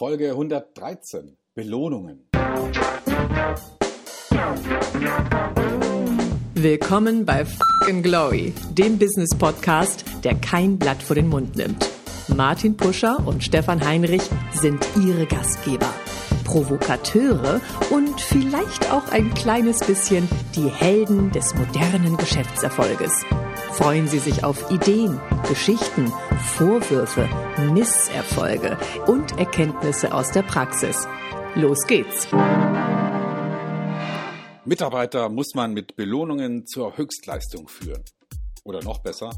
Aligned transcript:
Folge 0.00 0.30
113 0.30 1.36
Belohnungen. 1.52 2.26
Willkommen 6.54 7.26
bei 7.26 7.44
Fucking 7.44 8.02
Glory, 8.02 8.54
dem 8.70 8.98
Business 8.98 9.36
Podcast, 9.38 10.06
der 10.24 10.36
kein 10.36 10.78
Blatt 10.78 11.02
vor 11.02 11.16
den 11.16 11.28
Mund 11.28 11.54
nimmt. 11.56 11.86
Martin 12.34 12.78
Puscher 12.78 13.18
und 13.26 13.44
Stefan 13.44 13.86
Heinrich 13.86 14.22
sind 14.54 14.82
ihre 14.96 15.26
Gastgeber. 15.26 15.92
Provokateure 16.44 17.60
und 17.90 18.18
vielleicht 18.22 18.90
auch 18.90 19.06
ein 19.12 19.34
kleines 19.34 19.80
bisschen 19.80 20.26
die 20.56 20.70
Helden 20.70 21.30
des 21.32 21.54
modernen 21.54 22.16
Geschäftserfolges. 22.16 23.26
Freuen 23.72 24.08
Sie 24.08 24.18
sich 24.18 24.44
auf 24.44 24.70
Ideen, 24.70 25.20
Geschichten, 25.46 26.10
Vorwürfe, 26.42 27.28
Misserfolge 27.72 28.78
und 29.06 29.38
Erkenntnisse 29.38 30.12
aus 30.12 30.30
der 30.32 30.42
Praxis. 30.42 31.06
Los 31.54 31.86
geht's! 31.86 32.26
Mitarbeiter 34.64 35.28
muss 35.28 35.54
man 35.54 35.72
mit 35.74 35.96
Belohnungen 35.96 36.66
zur 36.66 36.96
Höchstleistung 36.96 37.68
führen. 37.68 38.04
Oder 38.64 38.82
noch 38.82 38.98
besser, 38.98 39.30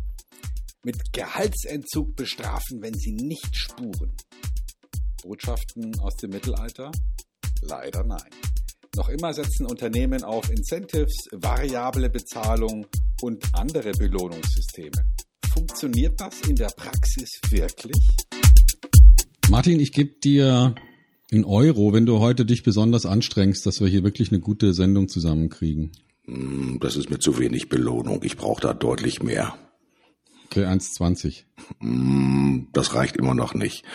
mit 0.84 1.12
Gehaltsentzug 1.12 2.16
bestrafen, 2.16 2.82
wenn 2.82 2.94
sie 2.94 3.12
nicht 3.12 3.56
spuren. 3.56 4.16
Botschaften 5.22 5.98
aus 6.00 6.16
dem 6.16 6.30
Mittelalter? 6.30 6.90
Leider 7.62 8.04
nein. 8.04 8.30
Noch 8.96 9.08
immer 9.08 9.32
setzen 9.32 9.66
Unternehmen 9.66 10.22
auf 10.22 10.50
Incentives, 10.50 11.28
variable 11.32 12.10
Bezahlung 12.10 12.86
und 13.22 13.44
andere 13.54 13.92
Belohnungssysteme. 13.92 15.04
Funktioniert 15.82 16.20
das 16.20 16.40
in 16.48 16.54
der 16.54 16.68
Praxis 16.68 17.40
wirklich? 17.50 17.96
Martin, 19.50 19.80
ich 19.80 19.90
gebe 19.90 20.12
dir 20.22 20.76
in 21.28 21.44
Euro, 21.44 21.92
wenn 21.92 22.06
du 22.06 22.20
heute 22.20 22.46
dich 22.46 22.62
besonders 22.62 23.04
anstrengst, 23.04 23.66
dass 23.66 23.80
wir 23.80 23.88
hier 23.88 24.04
wirklich 24.04 24.30
eine 24.30 24.38
gute 24.38 24.74
Sendung 24.74 25.08
zusammenkriegen. 25.08 25.90
Hm, 26.26 26.78
das 26.80 26.94
ist 26.94 27.10
mir 27.10 27.18
zu 27.18 27.36
wenig 27.40 27.68
Belohnung. 27.68 28.22
Ich 28.22 28.36
brauche 28.36 28.60
da 28.60 28.74
deutlich 28.74 29.24
mehr. 29.24 29.56
Okay, 30.52 30.66
1,20. 30.66 31.44
Hm, 31.80 32.68
das 32.74 32.94
reicht 32.94 33.16
immer 33.16 33.34
noch 33.34 33.54
nicht. 33.54 33.86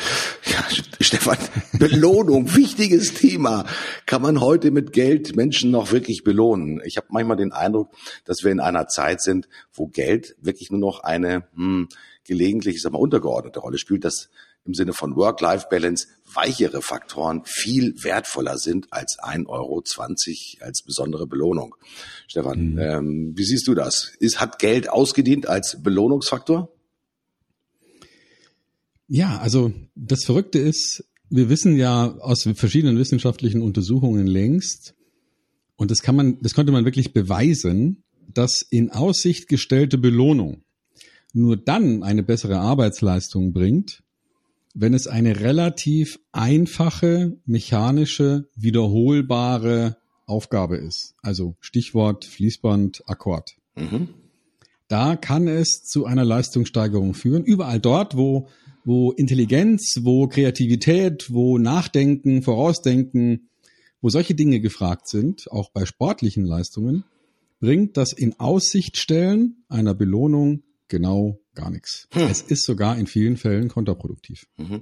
Ja, 0.43 0.65
Stefan, 0.99 1.37
Belohnung, 1.73 2.55
wichtiges 2.55 3.13
Thema. 3.13 3.67
Kann 4.07 4.23
man 4.23 4.41
heute 4.41 4.71
mit 4.71 4.91
Geld 4.91 5.35
Menschen 5.35 5.69
noch 5.69 5.91
wirklich 5.91 6.23
belohnen? 6.23 6.81
Ich 6.83 6.97
habe 6.97 7.09
manchmal 7.11 7.37
den 7.37 7.51
Eindruck, 7.51 7.93
dass 8.25 8.43
wir 8.43 8.51
in 8.51 8.59
einer 8.59 8.87
Zeit 8.87 9.21
sind, 9.21 9.47
wo 9.71 9.85
Geld 9.85 10.35
wirklich 10.41 10.71
nur 10.71 10.79
noch 10.79 11.01
eine 11.01 11.43
hm, 11.53 11.89
gelegentlich, 12.23 12.77
ich 12.77 12.81
sag 12.81 12.91
mal, 12.91 12.97
untergeordnete 12.97 13.59
Rolle 13.59 13.77
spielt, 13.77 14.03
dass 14.03 14.29
im 14.67 14.73
Sinne 14.73 14.93
von 14.93 15.15
Work-Life-Balance 15.15 16.07
weichere 16.33 16.81
Faktoren 16.81 17.41
viel 17.45 17.95
wertvoller 18.03 18.57
sind 18.57 18.87
als 18.91 19.17
1,20 19.19 19.47
Euro 19.47 19.81
als 20.59 20.83
besondere 20.83 21.25
Belohnung. 21.25 21.75
Stefan, 22.27 22.73
mhm. 22.73 22.79
ähm, 22.79 23.33
wie 23.35 23.45
siehst 23.45 23.67
du 23.67 23.73
das? 23.73 24.11
Ist, 24.19 24.39
hat 24.39 24.59
Geld 24.59 24.89
ausgedient 24.89 25.47
als 25.47 25.81
Belohnungsfaktor? 25.81 26.71
Ja, 29.07 29.39
also 29.39 29.71
das 29.95 30.25
Verrückte 30.25 30.59
ist, 30.59 31.05
wir 31.29 31.49
wissen 31.49 31.77
ja 31.77 32.17
aus 32.19 32.43
verschiedenen 32.55 32.97
wissenschaftlichen 32.97 33.61
Untersuchungen 33.61 34.27
längst, 34.27 34.93
und 35.77 35.91
das 35.91 36.01
kann 36.01 36.15
man, 36.15 36.39
das 36.41 36.55
konnte 36.55 36.71
man 36.71 36.85
wirklich 36.85 37.13
beweisen, 37.13 38.03
dass 38.33 38.61
in 38.69 38.89
Aussicht 38.89 39.47
gestellte 39.47 39.97
Belohnung 39.97 40.63
nur 41.33 41.55
dann 41.55 42.03
eine 42.03 42.23
bessere 42.23 42.59
Arbeitsleistung 42.59 43.53
bringt, 43.53 44.03
wenn 44.79 44.93
es 44.93 45.07
eine 45.07 45.39
relativ 45.39 46.19
einfache, 46.31 47.35
mechanische, 47.47 48.47
wiederholbare 48.55 49.97
Aufgabe 50.27 50.77
ist. 50.77 51.15
Also 51.23 51.55
Stichwort 51.61 52.25
Fließband, 52.25 53.01
Akkord. 53.07 53.55
Mhm. 53.75 54.09
Da 54.87 55.15
kann 55.15 55.47
es 55.47 55.83
zu 55.83 56.05
einer 56.05 56.23
Leistungssteigerung 56.23 57.15
führen. 57.15 57.43
Überall 57.43 57.79
dort, 57.79 58.15
wo, 58.15 58.49
wo 58.85 59.11
Intelligenz, 59.11 60.01
wo 60.03 60.27
Kreativität, 60.27 61.33
wo 61.33 61.57
Nachdenken, 61.57 62.43
Vorausdenken, 62.43 63.49
wo 63.99 64.09
solche 64.09 64.35
Dinge 64.35 64.59
gefragt 64.59 65.07
sind, 65.07 65.51
auch 65.51 65.71
bei 65.71 65.85
sportlichen 65.85 66.45
Leistungen, 66.45 67.03
bringt 67.59 67.97
das 67.97 68.13
in 68.13 68.39
Aussicht 68.39 68.97
stellen 68.97 69.63
einer 69.69 69.95
Belohnung 69.95 70.61
genau 70.87 71.39
gar 71.57 71.71
nichts. 71.71 72.07
Hm. 72.11 72.27
Es 72.29 72.41
ist 72.41 72.65
sogar 72.65 72.97
in 72.97 73.07
vielen 73.07 73.35
Fällen 73.35 73.67
kontraproduktiv. 73.67 74.45
Mhm. 74.57 74.81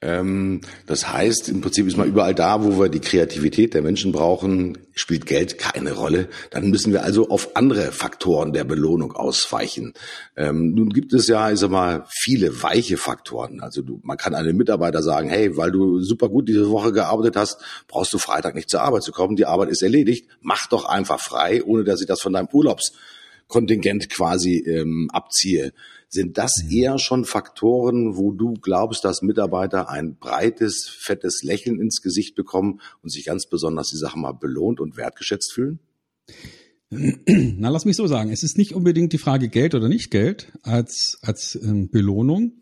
Ähm, 0.00 0.60
das 0.86 1.12
heißt, 1.12 1.48
im 1.48 1.60
Prinzip 1.60 1.86
ist 1.86 1.96
mal 1.96 2.06
überall 2.06 2.34
da, 2.34 2.64
wo 2.64 2.78
wir 2.78 2.88
die 2.88 3.00
Kreativität 3.00 3.74
der 3.74 3.82
Menschen 3.82 4.12
brauchen, 4.12 4.78
spielt 4.94 5.26
Geld 5.26 5.58
keine 5.58 5.92
Rolle. 5.92 6.28
Dann 6.50 6.70
müssen 6.70 6.92
wir 6.92 7.02
also 7.02 7.28
auf 7.28 7.56
andere 7.56 7.92
Faktoren 7.92 8.52
der 8.52 8.64
Belohnung 8.64 9.12
ausweichen. 9.12 9.94
Ähm, 10.36 10.74
nun 10.74 10.90
gibt 10.90 11.12
es 11.12 11.26
ja, 11.26 11.50
ich 11.50 11.58
sag 11.58 11.70
mal, 11.70 12.04
viele 12.08 12.62
weiche 12.62 12.96
Faktoren. 12.96 13.60
Also 13.60 13.82
du, 13.82 14.00
man 14.04 14.16
kann 14.16 14.34
einem 14.34 14.56
Mitarbeiter 14.56 15.02
sagen, 15.02 15.28
hey, 15.28 15.56
weil 15.56 15.72
du 15.72 16.00
super 16.00 16.28
gut 16.28 16.48
diese 16.48 16.70
Woche 16.70 16.92
gearbeitet 16.92 17.36
hast, 17.36 17.60
brauchst 17.88 18.12
du 18.12 18.18
Freitag 18.18 18.54
nicht 18.54 18.70
zur 18.70 18.82
Arbeit 18.82 19.02
zu 19.02 19.12
kommen. 19.12 19.34
Die 19.34 19.46
Arbeit 19.46 19.70
ist 19.70 19.82
erledigt. 19.82 20.28
Mach 20.40 20.68
doch 20.68 20.84
einfach 20.84 21.20
frei, 21.20 21.64
ohne 21.64 21.82
dass 21.82 22.00
ich 22.00 22.06
das 22.06 22.20
von 22.20 22.32
deinem 22.32 22.48
Urlaubs 22.52 22.92
Kontingent 23.52 24.08
quasi 24.08 24.64
ähm, 24.66 25.10
abziehe. 25.12 25.74
Sind 26.08 26.38
das 26.38 26.64
mhm. 26.64 26.70
eher 26.70 26.98
schon 26.98 27.26
Faktoren, 27.26 28.16
wo 28.16 28.32
du 28.32 28.54
glaubst, 28.54 29.04
dass 29.04 29.20
Mitarbeiter 29.20 29.90
ein 29.90 30.16
breites, 30.16 30.88
fettes 30.88 31.42
Lächeln 31.42 31.78
ins 31.78 32.00
Gesicht 32.00 32.34
bekommen 32.34 32.80
und 33.02 33.10
sich 33.10 33.26
ganz 33.26 33.46
besonders 33.46 33.90
die 33.90 33.98
Sache 33.98 34.18
mal 34.18 34.32
belohnt 34.32 34.80
und 34.80 34.96
wertgeschätzt 34.96 35.52
fühlen? 35.52 35.80
Na, 36.90 37.68
lass 37.68 37.84
mich 37.84 37.96
so 37.96 38.06
sagen. 38.06 38.30
Es 38.30 38.42
ist 38.42 38.56
nicht 38.56 38.74
unbedingt 38.74 39.12
die 39.12 39.18
Frage 39.18 39.50
Geld 39.50 39.74
oder 39.74 39.90
nicht 39.90 40.10
Geld 40.10 40.50
als, 40.62 41.18
als 41.20 41.54
ähm, 41.62 41.90
Belohnung, 41.90 42.54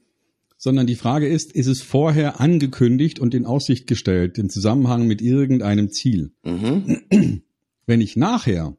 sondern 0.58 0.88
die 0.88 0.96
Frage 0.96 1.28
ist, 1.28 1.52
ist 1.52 1.68
es 1.68 1.82
vorher 1.82 2.40
angekündigt 2.40 3.20
und 3.20 3.32
in 3.32 3.46
Aussicht 3.46 3.86
gestellt 3.86 4.38
im 4.38 4.50
Zusammenhang 4.50 5.06
mit 5.06 5.22
irgendeinem 5.22 5.90
Ziel? 5.90 6.32
Mhm. 6.42 7.02
Wenn 7.86 8.00
ich 8.00 8.16
nachher 8.16 8.76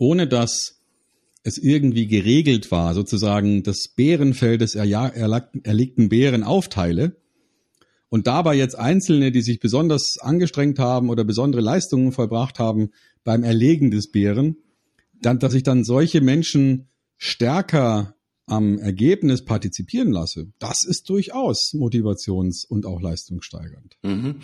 ohne 0.00 0.26
dass 0.26 0.80
es 1.42 1.58
irgendwie 1.58 2.06
geregelt 2.06 2.70
war, 2.70 2.94
sozusagen 2.94 3.62
das 3.62 3.88
Bärenfeld 3.94 4.62
des 4.62 4.74
erlegten 4.74 6.08
Bären 6.08 6.42
aufteile 6.42 7.16
und 8.08 8.26
dabei 8.26 8.56
jetzt 8.56 8.78
Einzelne, 8.78 9.30
die 9.30 9.42
sich 9.42 9.60
besonders 9.60 10.16
angestrengt 10.18 10.78
haben 10.78 11.10
oder 11.10 11.22
besondere 11.24 11.60
Leistungen 11.60 12.12
vollbracht 12.12 12.58
haben 12.58 12.90
beim 13.24 13.44
Erlegen 13.44 13.90
des 13.90 14.10
Bären, 14.10 14.56
dann, 15.20 15.38
dass 15.38 15.52
ich 15.52 15.64
dann 15.64 15.84
solche 15.84 16.22
Menschen 16.22 16.88
stärker 17.18 18.14
am 18.50 18.78
Ergebnis 18.78 19.44
partizipieren 19.44 20.10
lasse, 20.10 20.48
das 20.58 20.84
ist 20.84 21.08
durchaus 21.08 21.72
motivations- 21.72 22.66
und 22.66 22.84
auch 22.86 23.00
leistungssteigernd. 23.00 23.96
Mhm. 24.02 24.36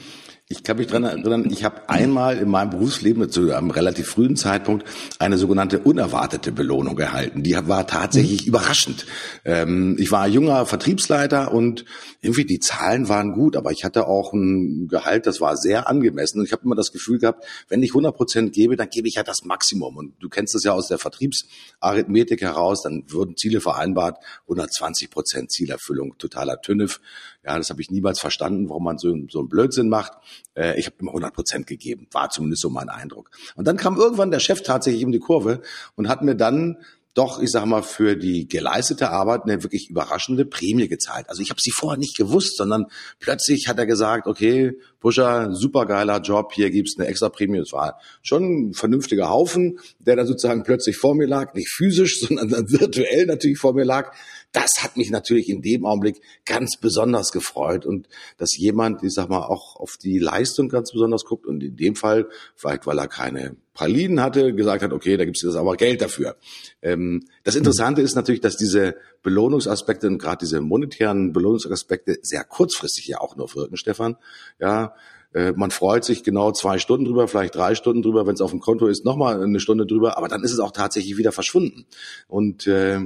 Ich 0.48 0.62
kann 0.62 0.76
mich 0.76 0.86
dran 0.86 1.02
erinnern, 1.02 1.50
ich 1.50 1.64
habe 1.64 1.88
einmal 1.88 2.38
in 2.38 2.48
meinem 2.48 2.70
Berufsleben 2.70 3.28
zu 3.30 3.52
einem 3.52 3.70
relativ 3.70 4.06
frühen 4.06 4.36
Zeitpunkt 4.36 4.86
eine 5.18 5.38
sogenannte 5.38 5.80
unerwartete 5.80 6.52
Belohnung 6.52 6.96
erhalten. 7.00 7.42
Die 7.42 7.54
war 7.54 7.88
tatsächlich 7.88 8.42
mhm. 8.42 8.48
überraschend. 8.48 9.06
Ähm, 9.44 9.96
ich 9.98 10.12
war 10.12 10.28
junger 10.28 10.64
Vertriebsleiter 10.64 11.52
und 11.52 11.84
irgendwie 12.20 12.44
die 12.44 12.60
Zahlen 12.60 13.08
waren 13.08 13.32
gut, 13.32 13.56
aber 13.56 13.72
ich 13.72 13.84
hatte 13.84 14.06
auch 14.06 14.32
ein 14.32 14.86
Gehalt, 14.86 15.26
das 15.26 15.40
war 15.40 15.56
sehr 15.56 15.88
angemessen. 15.88 16.38
Und 16.38 16.46
ich 16.46 16.52
habe 16.52 16.62
immer 16.64 16.76
das 16.76 16.92
Gefühl 16.92 17.18
gehabt, 17.18 17.44
wenn 17.68 17.82
ich 17.82 17.90
100 17.90 18.14
Prozent 18.14 18.52
gebe, 18.52 18.76
dann 18.76 18.88
gebe 18.88 19.08
ich 19.08 19.14
ja 19.14 19.24
das 19.24 19.44
Maximum. 19.44 19.96
Und 19.96 20.14
du 20.20 20.28
kennst 20.28 20.54
das 20.54 20.62
ja 20.62 20.72
aus 20.72 20.86
der 20.86 20.98
Vertriebsarithmetik 20.98 22.40
heraus, 22.42 22.82
dann 22.82 23.02
würden 23.08 23.36
Ziele 23.36 23.60
vereinbart, 23.60 23.95
120 24.42 25.10
Prozent 25.10 25.50
Zielerfüllung, 25.50 26.18
totaler 26.18 26.60
Tünnef. 26.60 27.00
Ja, 27.44 27.56
das 27.56 27.70
habe 27.70 27.80
ich 27.80 27.90
niemals 27.90 28.20
verstanden, 28.20 28.68
warum 28.68 28.84
man 28.84 28.98
so, 28.98 29.14
so 29.28 29.40
einen 29.40 29.48
Blödsinn 29.48 29.88
macht. 29.88 30.12
Äh, 30.54 30.78
ich 30.78 30.86
habe 30.86 30.96
immer 31.00 31.10
100 31.10 31.34
Prozent 31.34 31.66
gegeben, 31.66 32.06
war 32.12 32.30
zumindest 32.30 32.62
so 32.62 32.70
mein 32.70 32.88
Eindruck. 32.88 33.30
Und 33.54 33.66
dann 33.66 33.76
kam 33.76 33.96
irgendwann 33.96 34.30
der 34.30 34.40
Chef 34.40 34.62
tatsächlich 34.62 35.04
um 35.04 35.12
die 35.12 35.18
Kurve 35.18 35.62
und 35.94 36.08
hat 36.08 36.22
mir 36.22 36.34
dann 36.34 36.78
doch, 37.16 37.40
ich 37.40 37.50
sag 37.50 37.64
mal, 37.64 37.82
für 37.82 38.14
die 38.14 38.46
geleistete 38.46 39.10
Arbeit 39.10 39.44
eine 39.44 39.62
wirklich 39.62 39.88
überraschende 39.88 40.44
Prämie 40.44 40.86
gezahlt. 40.86 41.30
Also 41.30 41.40
ich 41.40 41.48
habe 41.48 41.60
sie 41.62 41.70
vorher 41.70 41.98
nicht 41.98 42.14
gewusst, 42.14 42.58
sondern 42.58 42.86
plötzlich 43.20 43.68
hat 43.68 43.78
er 43.78 43.86
gesagt, 43.86 44.26
okay, 44.26 44.78
Pusher, 45.00 45.54
supergeiler 45.54 46.20
Job, 46.20 46.52
hier 46.52 46.70
gibt's 46.70 46.98
eine 46.98 47.08
extra 47.08 47.30
Prämie. 47.30 47.56
Es 47.58 47.72
war 47.72 47.98
schon 48.20 48.68
ein 48.68 48.74
vernünftiger 48.74 49.30
Haufen, 49.30 49.78
der 49.98 50.16
da 50.16 50.26
sozusagen 50.26 50.62
plötzlich 50.62 50.98
vor 50.98 51.14
mir 51.14 51.26
lag, 51.26 51.54
nicht 51.54 51.70
physisch, 51.70 52.20
sondern 52.26 52.50
virtuell 52.50 53.24
natürlich 53.24 53.58
vor 53.58 53.72
mir 53.72 53.84
lag. 53.84 54.14
Das 54.56 54.82
hat 54.82 54.96
mich 54.96 55.10
natürlich 55.10 55.50
in 55.50 55.60
dem 55.60 55.84
Augenblick 55.84 56.22
ganz 56.46 56.78
besonders 56.80 57.30
gefreut 57.30 57.84
und 57.84 58.08
dass 58.38 58.56
jemand, 58.56 59.02
ich 59.02 59.12
sag 59.12 59.28
mal, 59.28 59.42
auch 59.42 59.76
auf 59.76 59.98
die 59.98 60.18
Leistung 60.18 60.70
ganz 60.70 60.92
besonders 60.92 61.26
guckt 61.26 61.44
und 61.44 61.62
in 61.62 61.76
dem 61.76 61.94
Fall, 61.94 62.26
vielleicht 62.54 62.86
weil 62.86 62.98
er 62.98 63.06
keine 63.06 63.56
Pralinen 63.74 64.22
hatte, 64.22 64.54
gesagt 64.54 64.82
hat, 64.82 64.94
okay, 64.94 65.18
da 65.18 65.26
gibt 65.26 65.36
es 65.36 65.42
jetzt 65.42 65.56
aber 65.56 65.76
Geld 65.76 66.00
dafür. 66.00 66.36
Ähm, 66.80 67.28
das 67.44 67.54
Interessante 67.54 68.00
ist 68.00 68.14
natürlich, 68.14 68.40
dass 68.40 68.56
diese 68.56 68.96
Belohnungsaspekte 69.22 70.06
und 70.06 70.16
gerade 70.16 70.38
diese 70.40 70.62
monetären 70.62 71.34
Belohnungsaspekte 71.34 72.16
sehr 72.22 72.44
kurzfristig 72.44 73.08
ja 73.08 73.20
auch 73.20 73.36
nur 73.36 73.54
wirken, 73.54 73.76
Stefan. 73.76 74.16
Ja, 74.58 74.94
äh, 75.34 75.52
man 75.52 75.70
freut 75.70 76.06
sich 76.06 76.24
genau 76.24 76.52
zwei 76.52 76.78
Stunden 76.78 77.04
drüber, 77.04 77.28
vielleicht 77.28 77.54
drei 77.54 77.74
Stunden 77.74 78.00
drüber, 78.00 78.26
wenn 78.26 78.34
es 78.34 78.40
auf 78.40 78.52
dem 78.52 78.60
Konto 78.60 78.86
ist, 78.86 79.04
nochmal 79.04 79.42
eine 79.42 79.60
Stunde 79.60 79.84
drüber, 79.84 80.16
aber 80.16 80.28
dann 80.28 80.42
ist 80.42 80.52
es 80.52 80.60
auch 80.60 80.72
tatsächlich 80.72 81.18
wieder 81.18 81.32
verschwunden. 81.32 81.84
Und 82.26 82.66
äh, 82.66 83.00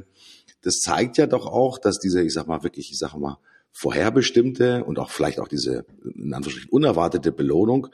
das 0.63 0.81
zeigt 0.81 1.19
ja 1.19 1.27
doch 1.27 1.47
auch, 1.47 1.79
dass 1.79 1.99
diese, 1.99 2.23
ich 2.23 2.33
sag 2.33 2.47
mal, 2.47 2.63
wirklich, 2.63 2.91
ich 2.91 2.99
sag 2.99 3.15
mal, 3.15 3.39
vorherbestimmte 3.73 4.85
und 4.85 4.99
auch 4.99 5.11
vielleicht 5.11 5.41
auch 5.41 5.49
diese 5.49 5.85
in 6.03 6.35
Anführungsstrichen 6.35 6.71
unerwartete 6.71 7.33
Belohnung 7.33 7.89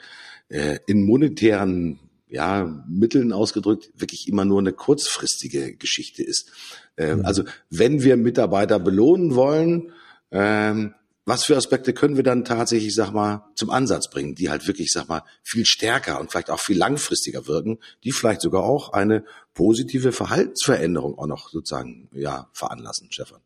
äh, 0.48 0.78
in 0.86 1.04
monetären 1.04 1.98
ja, 2.28 2.84
Mitteln 2.88 3.32
ausgedrückt 3.32 3.90
wirklich 3.94 4.28
immer 4.28 4.44
nur 4.44 4.58
eine 4.58 4.72
kurzfristige 4.72 5.76
Geschichte 5.76 6.22
ist. 6.22 6.50
Ähm, 6.96 7.20
mhm. 7.20 7.24
Also 7.24 7.44
wenn 7.70 8.02
wir 8.02 8.16
Mitarbeiter 8.16 8.78
belohnen 8.78 9.34
wollen, 9.34 9.92
ähm, 10.32 10.94
was 11.26 11.44
für 11.44 11.56
Aspekte 11.56 11.92
können 11.92 12.16
wir 12.16 12.22
dann 12.22 12.44
tatsächlich, 12.44 12.94
sag 12.94 13.12
mal, 13.12 13.44
zum 13.56 13.70
Ansatz 13.70 14.08
bringen, 14.08 14.36
die 14.36 14.48
halt 14.48 14.66
wirklich, 14.68 14.92
sag 14.92 15.08
mal, 15.08 15.22
viel 15.42 15.66
stärker 15.66 16.20
und 16.20 16.30
vielleicht 16.30 16.50
auch 16.50 16.60
viel 16.60 16.78
langfristiger 16.78 17.48
wirken, 17.48 17.78
die 18.04 18.12
vielleicht 18.12 18.40
sogar 18.40 18.62
auch 18.62 18.92
eine 18.92 19.24
positive 19.52 20.12
Verhaltensveränderung 20.12 21.18
auch 21.18 21.26
noch 21.26 21.50
sozusagen, 21.50 22.08
ja, 22.12 22.48
veranlassen, 22.52 23.08
Stefan. 23.10 23.40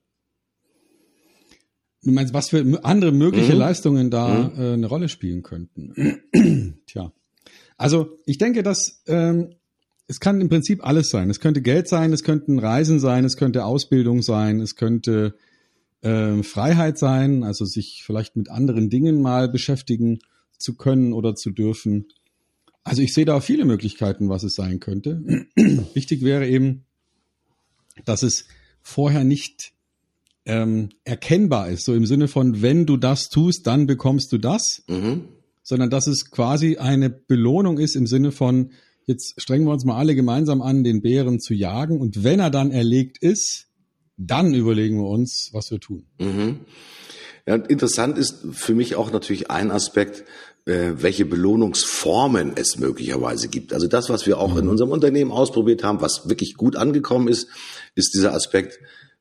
Du 2.03 2.11
meinst, 2.11 2.35
was 2.35 2.51
für 2.51 2.85
andere 2.85 3.13
mögliche 3.13 3.55
mhm. 3.55 3.59
Leistungen 3.59 4.11
da 4.11 4.29
mhm. 4.29 4.61
äh, 4.61 4.73
eine 4.75 4.87
Rolle 4.87 5.09
spielen 5.09 5.43
könnten? 5.43 6.23
Tja. 6.87 7.13
Also 7.79 8.19
ich 8.27 8.37
denke, 8.37 8.63
dass 8.63 9.03
ähm, 9.07 9.55
es 10.07 10.21
kann 10.21 10.41
im 10.43 10.51
Prinzip 10.51 10.85
alles 10.85 11.09
sein. 11.09 11.31
Es 11.31 11.41
könnte 11.41 11.63
Geld 11.63 11.89
sein, 11.89 12.13
es 12.13 12.25
könnten 12.25 12.59
Reisen 12.59 13.01
sein, 13.01 13.25
es 13.25 13.39
könnte 13.39 13.65
Ausbildung 13.65 14.21
sein, 14.21 14.61
es 14.61 14.77
könnte 14.77 15.35
äh, 16.03 16.43
Freiheit 16.43 16.99
sein, 16.99 17.45
also 17.45 17.65
sich 17.65 18.03
vielleicht 18.05 18.37
mit 18.37 18.51
anderen 18.51 18.91
Dingen 18.91 19.21
mal 19.21 19.49
beschäftigen 19.49 20.21
zu 20.59 20.77
können 20.77 21.13
oder 21.13 21.35
zu 21.35 21.51
dürfen. 21.51 22.07
Also 22.85 23.03
ich 23.03 23.13
sehe 23.13 23.25
da 23.25 23.41
viele 23.41 23.65
Möglichkeiten, 23.65 24.29
was 24.29 24.43
es 24.43 24.55
sein 24.55 24.81
könnte. 24.81 25.23
Wichtig 25.95 26.23
wäre 26.23 26.49
eben, 26.49 26.85
dass 28.05 28.23
es 28.23 28.47
vorher 28.83 29.25
nicht 29.25 29.73
ähm, 30.47 30.89
erkennbar 31.05 31.69
ist, 31.69 31.85
so 31.85 31.95
im 31.95 32.07
Sinne 32.07 32.29
von, 32.29 32.63
wenn 32.63 32.87
du 32.87 32.97
das 32.97 33.29
tust, 33.29 33.67
dann 33.67 33.87
bekommst 33.87 34.33
du 34.33 34.39
das, 34.39 34.83
mhm. 34.89 35.25
sondern 35.63 35.91
dass 35.91 36.07
es 36.07 36.31
quasi 36.31 36.79
eine 36.79 37.11
Belohnung 37.11 37.79
ist 37.79 37.95
im 37.95 38.07
Sinne 38.07 38.33
von, 38.33 38.73
jetzt 39.07 39.35
strengen 39.41 39.67
wir 39.67 39.73
uns 39.73 39.85
mal 39.85 39.97
alle 39.97 40.15
gemeinsam 40.15 40.63
an, 40.63 40.83
den 40.83 41.03
Bären 41.03 41.41
zu 41.41 41.53
jagen 41.55 42.01
und 42.01 42.25
wenn 42.25 42.41
er 42.41 42.51
dann 42.51 42.71
erlegt 42.71 43.19
ist, 43.23 43.70
dann 44.21 44.55
überlegen 44.55 44.99
wir 44.99 45.09
uns, 45.09 45.51
was 45.53 45.71
wir 45.71 45.81
tun. 45.81 46.07
Mhm. 46.19 46.61
Ja, 47.47 47.55
interessant 47.55 48.19
ist 48.19 48.45
für 48.53 48.75
mich 48.75 48.95
auch 48.97 49.11
natürlich 49.13 49.51
ein 49.51 49.71
Aspekt, 49.71 50.25
äh, 50.67 50.93
welche 50.97 51.25
Belohnungsformen 51.25 52.53
es 52.55 52.79
möglicherweise 52.79 53.49
gibt. 53.49 53.73
Also 53.73 53.87
das, 53.87 54.11
was 54.11 54.27
wir 54.27 54.39
auch 54.39 54.53
mhm. 54.53 54.59
in 54.59 54.69
unserem 54.69 54.91
Unternehmen 54.91 55.33
ausprobiert 55.33 55.83
haben, 55.83 56.03
was 56.03 56.29
wirklich 56.29 56.55
gut 56.55 56.77
angekommen 56.77 57.29
ist, 57.29 57.49
ist 57.95 58.15
dieser 58.15 58.35
Aspekt, 58.35 58.79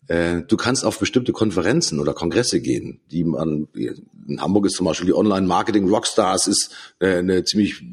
du 0.09 0.57
kannst 0.57 0.85
auf 0.85 0.97
bestimmte 0.97 1.33
Konferenzen 1.33 1.99
oder 1.99 2.13
Kongresse 2.13 2.61
gehen, 2.61 2.99
die 3.11 3.23
man, 3.23 3.67
in 3.75 4.41
Hamburg 4.41 4.65
ist 4.65 4.75
zum 4.75 4.87
Beispiel 4.87 5.05
die 5.05 5.13
Online-Marketing 5.13 5.87
Rockstars, 5.87 6.47
ist 6.47 6.71
äh, 6.97 7.17
eine 7.17 7.43
ziemlich 7.43 7.83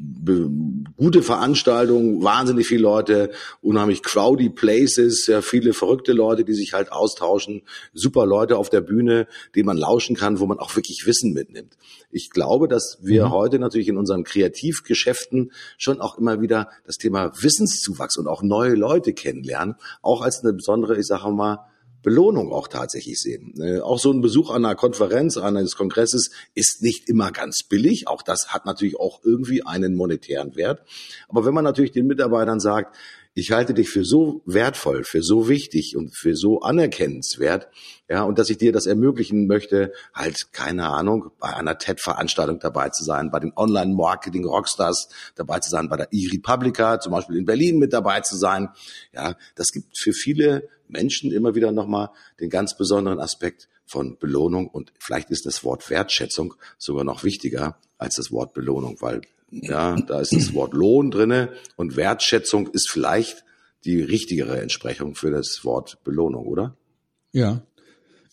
gute 0.97 1.21
Veranstaltung, 1.21 2.23
wahnsinnig 2.23 2.65
viele 2.65 2.81
Leute, 2.81 3.29
unheimlich 3.61 4.01
crowdy 4.01 4.49
places, 4.49 5.25
sehr 5.25 5.43
viele 5.43 5.73
verrückte 5.73 6.11
Leute, 6.11 6.43
die 6.43 6.55
sich 6.55 6.73
halt 6.73 6.91
austauschen, 6.91 7.61
super 7.93 8.25
Leute 8.25 8.57
auf 8.57 8.71
der 8.71 8.81
Bühne, 8.81 9.27
denen 9.55 9.67
man 9.67 9.77
lauschen 9.77 10.15
kann, 10.15 10.39
wo 10.39 10.47
man 10.47 10.57
auch 10.57 10.75
wirklich 10.75 11.05
Wissen 11.05 11.33
mitnimmt. 11.33 11.77
Ich 12.09 12.31
glaube, 12.31 12.67
dass 12.67 12.97
wir 13.01 13.27
mhm. 13.27 13.31
heute 13.31 13.59
natürlich 13.59 13.89
in 13.89 13.97
unseren 13.97 14.23
Kreativgeschäften 14.23 15.51
schon 15.77 16.01
auch 16.01 16.17
immer 16.17 16.41
wieder 16.41 16.69
das 16.85 16.97
Thema 16.97 17.31
Wissenszuwachs 17.39 18.17
und 18.17 18.27
auch 18.27 18.41
neue 18.41 18.73
Leute 18.73 19.13
kennenlernen, 19.13 19.75
auch 20.01 20.21
als 20.21 20.43
eine 20.43 20.53
besondere, 20.53 20.97
ich 20.97 21.05
sage 21.05 21.31
mal, 21.31 21.59
Belohnung 22.03 22.51
auch 22.51 22.67
tatsächlich 22.67 23.19
sehen. 23.19 23.53
Äh, 23.59 23.79
auch 23.79 23.99
so 23.99 24.11
ein 24.11 24.21
Besuch 24.21 24.49
an 24.49 24.65
einer 24.65 24.75
Konferenz, 24.75 25.37
eines 25.37 25.75
Kongresses 25.75 26.31
ist 26.53 26.81
nicht 26.81 27.09
immer 27.09 27.31
ganz 27.31 27.63
billig. 27.67 28.07
Auch 28.07 28.21
das 28.21 28.49
hat 28.49 28.65
natürlich 28.65 28.99
auch 28.99 29.21
irgendwie 29.23 29.65
einen 29.65 29.95
monetären 29.95 30.55
Wert. 30.55 30.81
Aber 31.27 31.45
wenn 31.45 31.53
man 31.53 31.63
natürlich 31.63 31.91
den 31.91 32.07
Mitarbeitern 32.07 32.59
sagt, 32.59 32.95
ich 33.37 33.51
halte 33.51 33.75
dich 33.75 33.91
für 33.91 34.03
so 34.03 34.41
wertvoll, 34.45 35.03
für 35.03 35.21
so 35.21 35.47
wichtig 35.47 35.95
und 35.95 36.17
für 36.17 36.35
so 36.35 36.61
anerkennenswert, 36.61 37.67
ja, 38.09 38.23
und 38.23 38.39
dass 38.39 38.49
ich 38.49 38.57
dir 38.57 38.71
das 38.71 38.87
ermöglichen 38.87 39.45
möchte, 39.45 39.93
halt, 40.11 40.51
keine 40.53 40.89
Ahnung, 40.89 41.29
bei 41.37 41.55
einer 41.55 41.77
TED-Veranstaltung 41.77 42.57
dabei 42.59 42.89
zu 42.89 43.03
sein, 43.03 43.29
bei 43.29 43.39
den 43.39 43.53
Online-Marketing-Rockstars 43.55 45.09
dabei 45.35 45.59
zu 45.59 45.69
sein, 45.69 45.87
bei 45.87 45.97
der 45.97 46.07
e-Republica 46.11 46.99
zum 46.99 47.11
Beispiel 47.11 47.37
in 47.37 47.45
Berlin 47.45 47.77
mit 47.77 47.93
dabei 47.93 48.21
zu 48.21 48.35
sein. 48.35 48.69
Ja, 49.13 49.35
das 49.53 49.67
gibt 49.67 49.95
für 49.99 50.13
viele 50.13 50.67
Menschen 50.87 51.31
immer 51.31 51.53
wieder 51.53 51.71
nochmal 51.71 52.09
den 52.39 52.49
ganz 52.49 52.75
besonderen 52.75 53.19
Aspekt 53.19 53.69
von 53.85 54.17
Belohnung 54.17 54.67
und 54.67 54.91
vielleicht 54.97 55.29
ist 55.29 55.45
das 55.45 55.63
Wort 55.63 55.91
Wertschätzung 55.91 56.55
sogar 56.79 57.03
noch 57.03 57.23
wichtiger 57.23 57.77
als 57.99 58.15
das 58.15 58.31
Wort 58.31 58.55
Belohnung, 58.55 58.97
weil 58.99 59.21
ja, 59.49 59.95
da 59.95 60.21
ist 60.21 60.33
das 60.33 60.53
Wort 60.53 60.73
Lohn 60.73 61.11
drinne 61.11 61.49
und 61.75 61.95
Wertschätzung 61.95 62.67
ist 62.67 62.89
vielleicht 62.89 63.43
die 63.85 64.01
richtigere 64.01 64.59
Entsprechung 64.61 65.15
für 65.15 65.31
das 65.31 65.61
Wort 65.63 66.03
Belohnung, 66.03 66.45
oder? 66.45 66.75
Ja. 67.31 67.63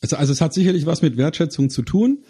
Also, 0.01 0.17
also 0.17 0.33
es 0.33 0.41
hat 0.41 0.53
sicherlich 0.53 0.87
was 0.87 1.03
mit 1.03 1.17
Wertschätzung 1.17 1.71
zu 1.71 1.83
tun. 1.83 2.25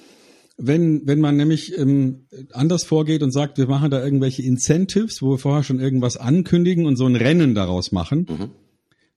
Wenn, 0.57 1.07
wenn 1.07 1.21
man 1.21 1.37
nämlich 1.37 1.77
ähm, 1.77 2.27
anders 2.53 2.85
vorgeht 2.85 3.23
und 3.23 3.33
sagt, 3.33 3.59
wir 3.59 3.67
machen 3.67 3.91
da 3.91 4.05
irgendwelche 4.05 4.43
Incentives, 4.43 5.21
wo 5.21 5.33
wir 5.33 5.39
vorher 5.39 5.65
schon 5.65 5.81
irgendwas 5.81 6.17
ankündigen 6.17 6.87
und 6.87 6.97
so 6.97 7.07
ein 7.07 7.17
Rennen 7.17 7.57
daraus 7.57 7.91
machen, 7.91 8.27
mhm. 8.31 8.51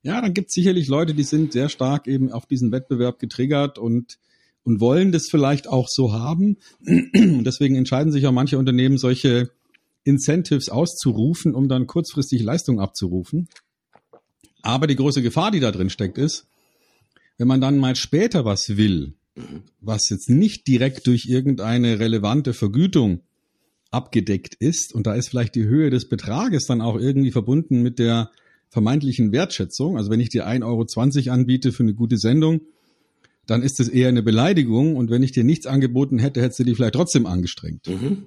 ja, 0.01 0.19
dann 0.19 0.33
gibt 0.33 0.47
es 0.47 0.55
sicherlich 0.55 0.87
Leute, 0.87 1.13
die 1.13 1.23
sind 1.23 1.53
sehr 1.53 1.69
stark 1.69 2.07
eben 2.07 2.31
auf 2.31 2.47
diesen 2.47 2.71
Wettbewerb 2.71 3.19
getriggert 3.19 3.77
und 3.77 4.17
und 4.67 4.81
wollen 4.81 5.13
das 5.13 5.29
vielleicht 5.29 5.69
auch 5.69 5.87
so 5.87 6.11
haben. 6.11 6.57
Und 6.85 7.45
deswegen 7.45 7.75
entscheiden 7.77 8.11
sich 8.11 8.27
auch 8.27 8.33
manche 8.33 8.57
Unternehmen, 8.57 8.97
solche 8.97 9.49
Incentives 10.07 10.69
auszurufen, 10.69 11.53
um 11.53 11.67
dann 11.67 11.85
kurzfristig 11.85 12.41
Leistung 12.41 12.79
abzurufen. 12.79 13.47
Aber 14.61 14.87
die 14.87 14.95
große 14.95 15.21
Gefahr, 15.21 15.51
die 15.51 15.59
da 15.59 15.71
drin 15.71 15.89
steckt, 15.89 16.17
ist, 16.17 16.47
wenn 17.37 17.47
man 17.47 17.61
dann 17.61 17.77
mal 17.77 17.95
später 17.95 18.45
was 18.45 18.77
will, 18.77 19.13
was 19.79 20.09
jetzt 20.09 20.29
nicht 20.29 20.67
direkt 20.67 21.05
durch 21.07 21.27
irgendeine 21.27 21.99
relevante 21.99 22.53
Vergütung 22.53 23.21
abgedeckt 23.91 24.55
ist, 24.55 24.93
und 24.93 25.07
da 25.07 25.13
ist 25.13 25.29
vielleicht 25.29 25.55
die 25.55 25.65
Höhe 25.65 25.89
des 25.89 26.09
Betrages 26.09 26.65
dann 26.65 26.81
auch 26.81 26.99
irgendwie 26.99 27.31
verbunden 27.31 27.81
mit 27.81 27.99
der 27.99 28.31
vermeintlichen 28.69 29.31
Wertschätzung. 29.31 29.97
Also 29.97 30.09
wenn 30.09 30.19
ich 30.19 30.29
dir 30.29 30.47
1,20 30.47 31.27
Euro 31.27 31.33
anbiete 31.33 31.71
für 31.71 31.83
eine 31.83 31.93
gute 31.93 32.17
Sendung, 32.17 32.61
dann 33.45 33.61
ist 33.61 33.79
es 33.79 33.87
eher 33.87 34.09
eine 34.09 34.23
Beleidigung. 34.23 34.97
Und 34.97 35.09
wenn 35.09 35.23
ich 35.23 35.31
dir 35.31 35.43
nichts 35.43 35.67
angeboten 35.67 36.19
hätte, 36.19 36.41
hättest 36.41 36.59
du 36.59 36.63
dich 36.65 36.75
vielleicht 36.75 36.95
trotzdem 36.95 37.25
angestrengt. 37.25 37.87
Mhm. 37.87 38.25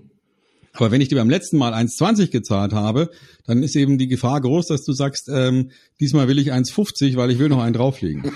Aber 0.72 0.90
wenn 0.90 1.00
ich 1.00 1.08
dir 1.08 1.16
beim 1.16 1.30
letzten 1.30 1.58
Mal 1.58 1.74
1,20 1.74 2.30
gezahlt 2.30 2.72
habe, 2.72 3.10
dann 3.44 3.62
ist 3.62 3.74
eben 3.74 3.98
die 3.98 4.08
Gefahr 4.08 4.40
groß, 4.40 4.68
dass 4.68 4.84
du 4.84 4.92
sagst, 4.92 5.28
ähm, 5.32 5.70
diesmal 5.98 6.28
will 6.28 6.38
ich 6.38 6.52
1,50, 6.52 7.16
weil 7.16 7.30
ich 7.30 7.38
will 7.38 7.48
noch 7.48 7.60
einen 7.62 7.74
drauflegen. 7.74 8.32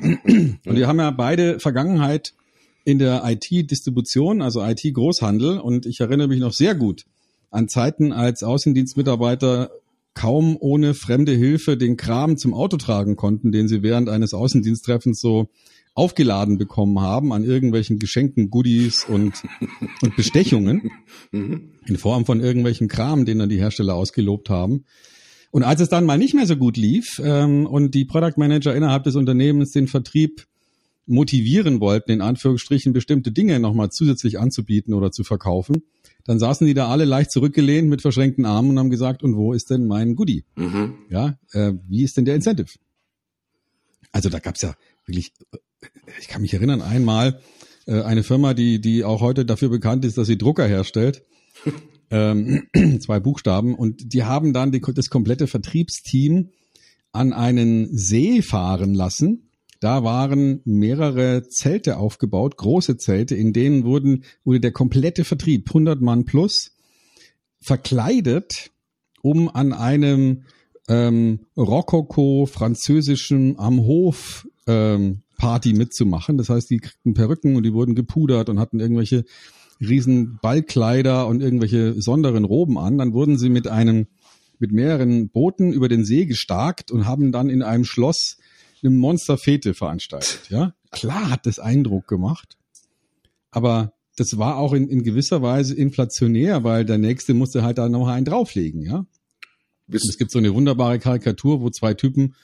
und 0.02 0.76
wir 0.76 0.86
haben 0.86 0.98
ja 0.98 1.10
beide 1.10 1.60
Vergangenheit 1.60 2.34
in 2.84 2.98
der 2.98 3.22
IT-Distribution, 3.24 4.42
also 4.42 4.62
IT-Großhandel. 4.62 5.58
Und 5.58 5.86
ich 5.86 6.00
erinnere 6.00 6.28
mich 6.28 6.40
noch 6.40 6.52
sehr 6.52 6.74
gut 6.74 7.04
an 7.50 7.68
Zeiten, 7.68 8.12
als 8.12 8.42
Außendienstmitarbeiter 8.42 9.70
kaum 10.14 10.56
ohne 10.58 10.94
fremde 10.94 11.32
Hilfe 11.32 11.76
den 11.76 11.96
Kram 11.96 12.36
zum 12.36 12.52
Auto 12.52 12.76
tragen 12.76 13.14
konnten, 13.16 13.52
den 13.52 13.68
sie 13.68 13.82
während 13.82 14.08
eines 14.08 14.34
Außendiensttreffens 14.34 15.20
so 15.20 15.48
aufgeladen 15.98 16.58
bekommen 16.58 17.00
haben 17.00 17.32
an 17.32 17.42
irgendwelchen 17.42 17.98
Geschenken, 17.98 18.50
Goodies 18.50 19.04
und, 19.04 19.42
und 20.02 20.16
Bestechungen 20.16 20.90
in 21.32 21.96
Form 21.98 22.24
von 22.24 22.40
irgendwelchen 22.40 22.86
Kram, 22.86 23.24
den 23.24 23.40
dann 23.40 23.48
die 23.48 23.58
Hersteller 23.58 23.94
ausgelobt 23.94 24.48
haben. 24.48 24.84
Und 25.50 25.64
als 25.64 25.80
es 25.80 25.88
dann 25.88 26.06
mal 26.06 26.18
nicht 26.18 26.34
mehr 26.34 26.46
so 26.46 26.56
gut 26.56 26.76
lief 26.76 27.20
ähm, 27.24 27.66
und 27.66 27.94
die 27.94 28.04
Product 28.04 28.34
Manager 28.36 28.74
innerhalb 28.76 29.04
des 29.04 29.16
Unternehmens 29.16 29.72
den 29.72 29.88
Vertrieb 29.88 30.46
motivieren 31.06 31.80
wollten, 31.80 32.12
in 32.12 32.20
Anführungsstrichen 32.20 32.92
bestimmte 32.92 33.32
Dinge 33.32 33.58
nochmal 33.58 33.90
zusätzlich 33.90 34.38
anzubieten 34.38 34.94
oder 34.94 35.10
zu 35.10 35.24
verkaufen, 35.24 35.82
dann 36.24 36.38
saßen 36.38 36.66
die 36.66 36.74
da 36.74 36.88
alle 36.88 37.06
leicht 37.06 37.32
zurückgelehnt 37.32 37.88
mit 37.88 38.02
verschränkten 38.02 38.44
Armen 38.44 38.70
und 38.70 38.78
haben 38.78 38.90
gesagt, 38.90 39.22
und 39.22 39.34
wo 39.34 39.52
ist 39.52 39.70
denn 39.70 39.86
mein 39.86 40.14
Goodie? 40.14 40.44
Mhm. 40.54 40.94
Ja, 41.08 41.38
äh, 41.52 41.72
wie 41.88 42.04
ist 42.04 42.18
denn 42.18 42.26
der 42.26 42.34
Incentive? 42.34 42.68
Also 44.12 44.28
da 44.28 44.38
gab's 44.38 44.62
ja 44.62 44.74
wirklich, 45.08 45.32
ich 46.20 46.28
kann 46.28 46.42
mich 46.42 46.54
erinnern, 46.54 46.82
einmal 46.82 47.40
äh, 47.86 48.02
eine 48.02 48.22
Firma, 48.22 48.54
die, 48.54 48.80
die 48.80 49.04
auch 49.04 49.20
heute 49.20 49.44
dafür 49.44 49.70
bekannt 49.70 50.04
ist, 50.04 50.18
dass 50.18 50.28
sie 50.28 50.38
Drucker 50.38 50.66
herstellt. 50.66 51.24
ähm, 52.10 52.68
zwei 53.00 53.18
Buchstaben. 53.18 53.74
Und 53.74 54.12
die 54.12 54.24
haben 54.24 54.52
dann 54.52 54.70
die, 54.70 54.80
das 54.80 55.10
komplette 55.10 55.46
Vertriebsteam 55.46 56.50
an 57.12 57.32
einen 57.32 57.88
See 57.96 58.42
fahren 58.42 58.94
lassen. 58.94 59.50
Da 59.80 60.02
waren 60.02 60.60
mehrere 60.64 61.48
Zelte 61.48 61.98
aufgebaut, 61.98 62.56
große 62.56 62.96
Zelte, 62.96 63.36
in 63.36 63.52
denen 63.52 63.84
wurden, 63.84 64.24
wurde 64.44 64.60
der 64.60 64.72
komplette 64.72 65.24
Vertrieb, 65.24 65.68
100 65.68 66.00
Mann 66.00 66.24
plus, 66.24 66.72
verkleidet, 67.60 68.70
um 69.22 69.48
an 69.48 69.72
einem 69.72 70.44
ähm, 70.88 71.40
Rokoko 71.56 72.46
französischen 72.46 73.58
am 73.58 73.80
Hof 73.80 74.48
ähm, 74.66 75.22
Party 75.36 75.72
mitzumachen. 75.72 76.36
Das 76.36 76.48
heißt, 76.48 76.68
die 76.70 76.78
kriegten 76.78 77.14
Perücken 77.14 77.56
und 77.56 77.62
die 77.62 77.72
wurden 77.72 77.94
gepudert 77.94 78.48
und 78.48 78.58
hatten 78.58 78.80
irgendwelche 78.80 79.24
riesen 79.80 80.38
Ballkleider 80.42 81.26
und 81.26 81.40
irgendwelche 81.40 81.92
besonderen 81.92 82.44
Roben 82.44 82.78
an. 82.78 82.98
Dann 82.98 83.12
wurden 83.12 83.38
sie 83.38 83.48
mit 83.48 83.68
einem 83.68 84.06
mit 84.58 84.72
mehreren 84.72 85.28
Booten 85.28 85.72
über 85.72 85.88
den 85.88 86.04
See 86.04 86.26
gestarkt 86.26 86.90
und 86.90 87.06
haben 87.06 87.30
dann 87.30 87.48
in 87.48 87.62
einem 87.62 87.84
Schloss 87.84 88.38
eine 88.82 88.90
Monsterfete 88.90 89.74
veranstaltet. 89.74 90.50
Ja, 90.50 90.74
klar 90.90 91.30
hat 91.30 91.46
das 91.46 91.60
Eindruck 91.60 92.08
gemacht, 92.08 92.56
aber 93.50 93.92
das 94.16 94.36
war 94.36 94.56
auch 94.56 94.72
in, 94.72 94.88
in 94.88 95.04
gewisser 95.04 95.42
Weise 95.42 95.76
inflationär, 95.76 96.64
weil 96.64 96.84
der 96.84 96.98
nächste 96.98 97.34
musste 97.34 97.62
halt 97.62 97.78
da 97.78 97.88
noch 97.88 98.08
einen 98.08 98.24
drauflegen. 98.24 98.82
Ja, 98.82 99.06
es 99.90 100.18
gibt 100.18 100.30
so 100.30 100.38
eine 100.38 100.54
wunderbare 100.54 100.98
Karikatur, 100.98 101.60
wo 101.60 101.70
zwei 101.70 101.94
Typen 101.94 102.34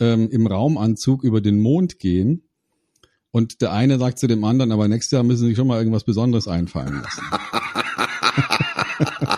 ähm, 0.00 0.28
im 0.30 0.46
Raumanzug 0.46 1.24
über 1.24 1.40
den 1.40 1.60
Mond 1.60 1.98
gehen. 1.98 2.42
Und 3.30 3.60
der 3.60 3.72
eine 3.72 3.98
sagt 3.98 4.18
zu 4.18 4.26
dem 4.26 4.44
anderen, 4.44 4.72
aber 4.72 4.88
nächstes 4.88 5.12
Jahr 5.12 5.22
müssen 5.22 5.40
sie 5.40 5.48
sich 5.48 5.56
schon 5.56 5.66
mal 5.66 5.78
irgendwas 5.78 6.04
Besonderes 6.04 6.48
einfallen 6.48 7.02
lassen. 7.02 7.22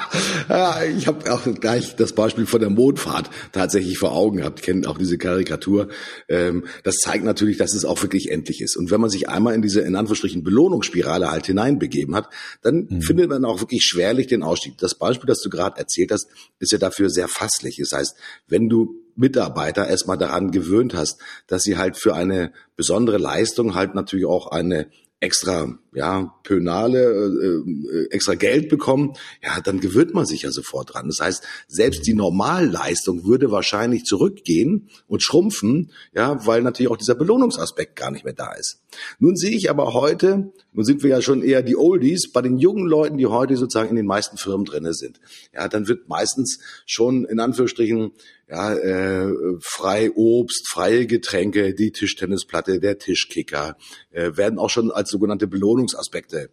ja, 0.48 0.82
ich 0.96 1.06
habe 1.06 1.32
auch 1.32 1.42
gleich 1.60 1.96
das 1.96 2.12
Beispiel 2.12 2.46
von 2.46 2.60
der 2.60 2.70
Mondfahrt 2.70 3.30
tatsächlich 3.52 3.98
vor 3.98 4.12
Augen 4.12 4.38
gehabt. 4.38 4.62
Kennt 4.62 4.86
auch 4.86 4.98
diese 4.98 5.18
Karikatur. 5.18 5.88
Ähm, 6.28 6.64
das 6.84 6.96
zeigt 6.96 7.24
natürlich, 7.24 7.56
dass 7.56 7.74
es 7.74 7.84
auch 7.84 8.02
wirklich 8.02 8.30
endlich 8.30 8.60
ist. 8.60 8.76
Und 8.76 8.90
wenn 8.90 9.00
man 9.00 9.10
sich 9.10 9.28
einmal 9.28 9.54
in 9.54 9.62
diese 9.62 9.80
in 9.80 9.96
Anführungsstrichen 9.96 10.42
Belohnungsspirale 10.42 11.30
halt 11.30 11.46
hineinbegeben 11.46 12.14
hat, 12.14 12.28
dann 12.62 12.86
mhm. 12.88 13.02
findet 13.02 13.28
man 13.30 13.44
auch 13.44 13.60
wirklich 13.60 13.84
schwerlich 13.84 14.26
den 14.26 14.42
Ausstieg. 14.42 14.78
Das 14.78 14.94
Beispiel, 14.94 15.26
das 15.26 15.40
du 15.40 15.50
gerade 15.50 15.78
erzählt 15.78 16.12
hast, 16.12 16.28
ist 16.58 16.72
ja 16.72 16.78
dafür 16.78 17.10
sehr 17.10 17.28
fasslich. 17.28 17.78
Das 17.78 17.98
heißt, 17.98 18.16
wenn 18.46 18.68
du 18.68 18.96
Mitarbeiter 19.18 19.88
erstmal 19.88 20.16
daran 20.16 20.52
gewöhnt 20.52 20.94
hast, 20.94 21.20
dass 21.48 21.64
sie 21.64 21.76
halt 21.76 21.96
für 21.96 22.14
eine 22.14 22.52
besondere 22.76 23.18
Leistung 23.18 23.74
halt 23.74 23.94
natürlich 23.94 24.26
auch 24.26 24.46
eine 24.46 24.86
extra, 25.20 25.78
ja, 25.92 26.32
Pönale, 26.44 27.02
äh, 27.02 27.96
äh, 27.96 28.06
extra 28.10 28.34
Geld 28.34 28.68
bekommen, 28.68 29.14
ja, 29.42 29.60
dann 29.60 29.80
gewöhnt 29.80 30.14
man 30.14 30.26
sich 30.26 30.42
ja 30.42 30.52
sofort 30.52 30.94
dran. 30.94 31.08
Das 31.08 31.20
heißt, 31.20 31.44
selbst 31.66 32.06
die 32.06 32.14
Normalleistung 32.14 33.24
würde 33.24 33.50
wahrscheinlich 33.50 34.04
zurückgehen 34.04 34.88
und 35.08 35.22
schrumpfen, 35.22 35.90
ja, 36.14 36.46
weil 36.46 36.62
natürlich 36.62 36.90
auch 36.90 36.96
dieser 36.96 37.16
Belohnungsaspekt 37.16 37.96
gar 37.96 38.12
nicht 38.12 38.24
mehr 38.24 38.34
da 38.34 38.52
ist. 38.52 38.80
Nun 39.18 39.36
sehe 39.36 39.56
ich 39.56 39.70
aber 39.70 39.92
heute, 39.92 40.52
nun 40.72 40.84
sind 40.84 41.02
wir 41.02 41.10
ja 41.10 41.20
schon 41.20 41.42
eher 41.42 41.62
die 41.62 41.76
Oldies, 41.76 42.30
bei 42.30 42.40
den 42.40 42.58
jungen 42.58 42.86
Leuten, 42.86 43.18
die 43.18 43.26
heute 43.26 43.56
sozusagen 43.56 43.90
in 43.90 43.96
den 43.96 44.06
meisten 44.06 44.36
Firmen 44.36 44.64
drinne 44.64 44.94
sind. 44.94 45.18
Ja, 45.52 45.66
dann 45.66 45.88
wird 45.88 46.08
meistens 46.08 46.60
schon 46.86 47.24
in 47.24 47.40
Anführungsstrichen 47.40 48.12
ja, 48.48 48.74
äh, 48.74 49.34
frei 49.60 50.10
Obst, 50.14 50.68
freie 50.68 51.06
Getränke, 51.06 51.74
die 51.74 51.92
Tischtennisplatte, 51.92 52.80
der 52.80 52.98
Tischkicker, 52.98 53.76
äh, 54.10 54.36
werden 54.36 54.58
auch 54.58 54.70
schon 54.70 54.90
als 54.90 55.10
sogenannte 55.10 55.46
Belohnungsaspekte 55.46 56.50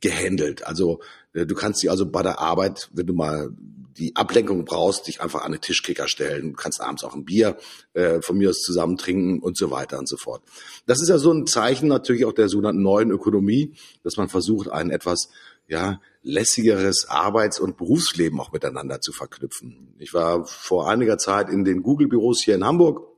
gehandelt. 0.00 0.66
Also 0.66 1.00
äh, 1.32 1.46
du 1.46 1.54
kannst 1.54 1.82
dich 1.82 1.90
also 1.90 2.06
bei 2.06 2.22
der 2.22 2.38
Arbeit, 2.38 2.90
wenn 2.92 3.06
du 3.06 3.14
mal 3.14 3.50
die 3.96 4.16
Ablenkung 4.16 4.64
brauchst, 4.64 5.06
dich 5.06 5.20
einfach 5.20 5.42
an 5.42 5.52
den 5.52 5.60
Tischkicker 5.60 6.08
stellen. 6.08 6.50
Du 6.50 6.56
kannst 6.56 6.80
abends 6.80 7.04
auch 7.04 7.14
ein 7.14 7.24
Bier 7.24 7.56
äh, 7.92 8.20
von 8.20 8.38
mir 8.38 8.50
aus 8.50 8.62
zusammen 8.62 8.96
trinken 8.96 9.40
und 9.40 9.56
so 9.56 9.70
weiter 9.70 9.98
und 9.98 10.08
so 10.08 10.16
fort. 10.16 10.42
Das 10.86 11.02
ist 11.02 11.08
ja 11.08 11.18
so 11.18 11.32
ein 11.32 11.46
Zeichen 11.46 11.88
natürlich 11.88 12.24
auch 12.24 12.32
der 12.32 12.48
sogenannten 12.48 12.82
neuen 12.82 13.10
Ökonomie, 13.10 13.74
dass 14.02 14.16
man 14.16 14.28
versucht, 14.28 14.70
einen 14.70 14.90
etwas 14.90 15.28
ja, 15.72 16.02
lässigeres 16.22 17.06
Arbeits- 17.08 17.58
und 17.58 17.78
Berufsleben 17.78 18.38
auch 18.38 18.52
miteinander 18.52 19.00
zu 19.00 19.10
verknüpfen. 19.10 19.94
Ich 19.98 20.12
war 20.12 20.44
vor 20.44 20.86
einiger 20.86 21.16
Zeit 21.16 21.48
in 21.48 21.64
den 21.64 21.82
Google-Büros 21.82 22.42
hier 22.44 22.56
in 22.56 22.64
Hamburg, 22.64 23.08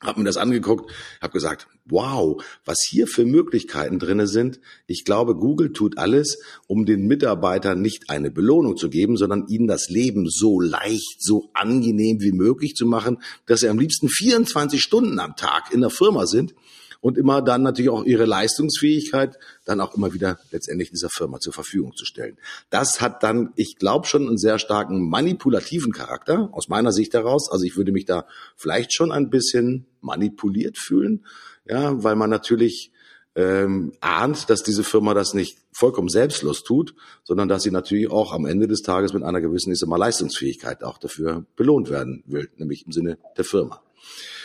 habe 0.00 0.20
mir 0.20 0.24
das 0.24 0.38
angeguckt, 0.38 0.90
habe 1.20 1.34
gesagt, 1.34 1.68
wow, 1.84 2.42
was 2.64 2.78
hier 2.88 3.06
für 3.06 3.26
Möglichkeiten 3.26 3.98
drinne 3.98 4.26
sind. 4.26 4.58
Ich 4.86 5.04
glaube, 5.04 5.34
Google 5.34 5.74
tut 5.74 5.98
alles, 5.98 6.38
um 6.66 6.86
den 6.86 7.06
Mitarbeitern 7.06 7.82
nicht 7.82 8.08
eine 8.08 8.30
Belohnung 8.30 8.78
zu 8.78 8.88
geben, 8.88 9.18
sondern 9.18 9.46
ihnen 9.48 9.66
das 9.66 9.90
Leben 9.90 10.30
so 10.30 10.60
leicht, 10.60 11.22
so 11.22 11.50
angenehm 11.52 12.22
wie 12.22 12.32
möglich 12.32 12.74
zu 12.74 12.86
machen, 12.86 13.18
dass 13.44 13.60
sie 13.60 13.68
am 13.68 13.78
liebsten 13.78 14.08
24 14.08 14.82
Stunden 14.82 15.18
am 15.18 15.36
Tag 15.36 15.74
in 15.74 15.82
der 15.82 15.90
Firma 15.90 16.26
sind 16.26 16.54
und 17.00 17.16
immer 17.16 17.42
dann 17.42 17.62
natürlich 17.62 17.90
auch 17.90 18.04
ihre 18.04 18.24
Leistungsfähigkeit 18.24 19.38
dann 19.64 19.80
auch 19.80 19.94
immer 19.94 20.12
wieder 20.12 20.38
letztendlich 20.50 20.90
dieser 20.90 21.10
Firma 21.10 21.38
zur 21.38 21.52
Verfügung 21.52 21.94
zu 21.94 22.04
stellen. 22.04 22.36
Das 22.70 23.00
hat 23.00 23.22
dann, 23.22 23.52
ich 23.56 23.76
glaube 23.76 24.06
schon, 24.06 24.26
einen 24.26 24.38
sehr 24.38 24.58
starken 24.58 25.08
manipulativen 25.08 25.92
Charakter 25.92 26.48
aus 26.52 26.68
meiner 26.68 26.92
Sicht 26.92 27.14
heraus. 27.14 27.50
Also 27.50 27.64
ich 27.64 27.76
würde 27.76 27.92
mich 27.92 28.04
da 28.04 28.26
vielleicht 28.56 28.92
schon 28.92 29.12
ein 29.12 29.30
bisschen 29.30 29.86
manipuliert 30.00 30.78
fühlen, 30.78 31.24
ja, 31.66 32.02
weil 32.02 32.16
man 32.16 32.30
natürlich 32.30 32.92
ähm, 33.34 33.92
ahnt, 34.00 34.50
dass 34.50 34.64
diese 34.64 34.82
Firma 34.82 35.14
das 35.14 35.34
nicht 35.34 35.58
vollkommen 35.72 36.08
selbstlos 36.08 36.64
tut, 36.64 36.94
sondern 37.22 37.48
dass 37.48 37.62
sie 37.62 37.70
natürlich 37.70 38.10
auch 38.10 38.32
am 38.32 38.46
Ende 38.46 38.66
des 38.66 38.82
Tages 38.82 39.12
mit 39.12 39.22
einer 39.22 39.40
gewissen, 39.40 39.72
ich 39.72 39.78
sag 39.78 39.88
mal, 39.88 39.96
Leistungsfähigkeit 39.96 40.82
auch 40.82 40.98
dafür 40.98 41.46
belohnt 41.54 41.88
werden 41.88 42.24
will, 42.26 42.50
nämlich 42.56 42.86
im 42.86 42.92
Sinne 42.92 43.18
der 43.36 43.44
Firma. 43.44 43.80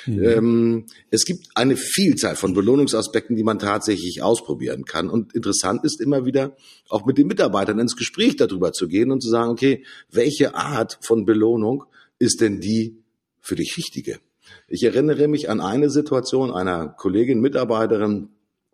Mhm. 0.05 0.23
Ähm, 0.23 0.85
es 1.11 1.25
gibt 1.25 1.47
eine 1.55 1.77
Vielzahl 1.77 2.35
von 2.35 2.53
Belohnungsaspekten, 2.53 3.35
die 3.35 3.43
man 3.43 3.59
tatsächlich 3.59 4.21
ausprobieren 4.21 4.85
kann. 4.85 5.09
Und 5.09 5.33
interessant 5.33 5.83
ist 5.83 6.01
immer 6.01 6.25
wieder, 6.25 6.55
auch 6.89 7.05
mit 7.05 7.17
den 7.17 7.27
Mitarbeitern 7.27 7.79
ins 7.79 7.95
Gespräch 7.95 8.35
darüber 8.35 8.73
zu 8.73 8.87
gehen 8.87 9.11
und 9.11 9.21
zu 9.21 9.29
sagen, 9.29 9.51
okay, 9.51 9.83
welche 10.11 10.55
Art 10.55 10.99
von 11.01 11.25
Belohnung 11.25 11.85
ist 12.19 12.41
denn 12.41 12.59
die 12.59 12.97
für 13.39 13.55
dich 13.55 13.75
richtige? 13.77 14.19
Ich 14.67 14.83
erinnere 14.83 15.27
mich 15.27 15.49
an 15.49 15.61
eine 15.61 15.89
Situation 15.89 16.51
einer 16.51 16.87
Kollegin, 16.87 17.39
Mitarbeiterin, 17.39 18.29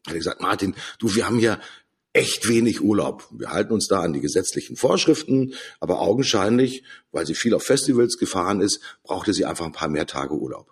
hat 0.08 0.14
gesagt, 0.14 0.42
Martin, 0.42 0.76
du, 0.98 1.14
wir 1.16 1.28
haben 1.28 1.40
ja 1.40 1.60
echt 2.14 2.48
wenig 2.48 2.82
Urlaub. 2.82 3.28
Wir 3.32 3.52
halten 3.52 3.74
uns 3.74 3.88
da 3.88 4.02
an 4.02 4.14
die 4.14 4.22
gesetzlichen 4.22 4.76
Vorschriften, 4.76 5.54
aber 5.80 6.02
augenscheinlich, 6.02 6.84
weil 7.12 7.26
sie 7.26 7.36
viel 7.36 7.54
auf 7.54 7.64
Festivals 7.64 8.18
gefahren 8.18 8.62
ist, 8.62 8.82
brauchte 9.04 9.34
sie 9.34 9.46
einfach 9.46 9.66
ein 9.66 9.72
paar 9.72 9.90
mehr 9.90 10.08
Tage 10.08 10.34
Urlaub. 10.34 10.72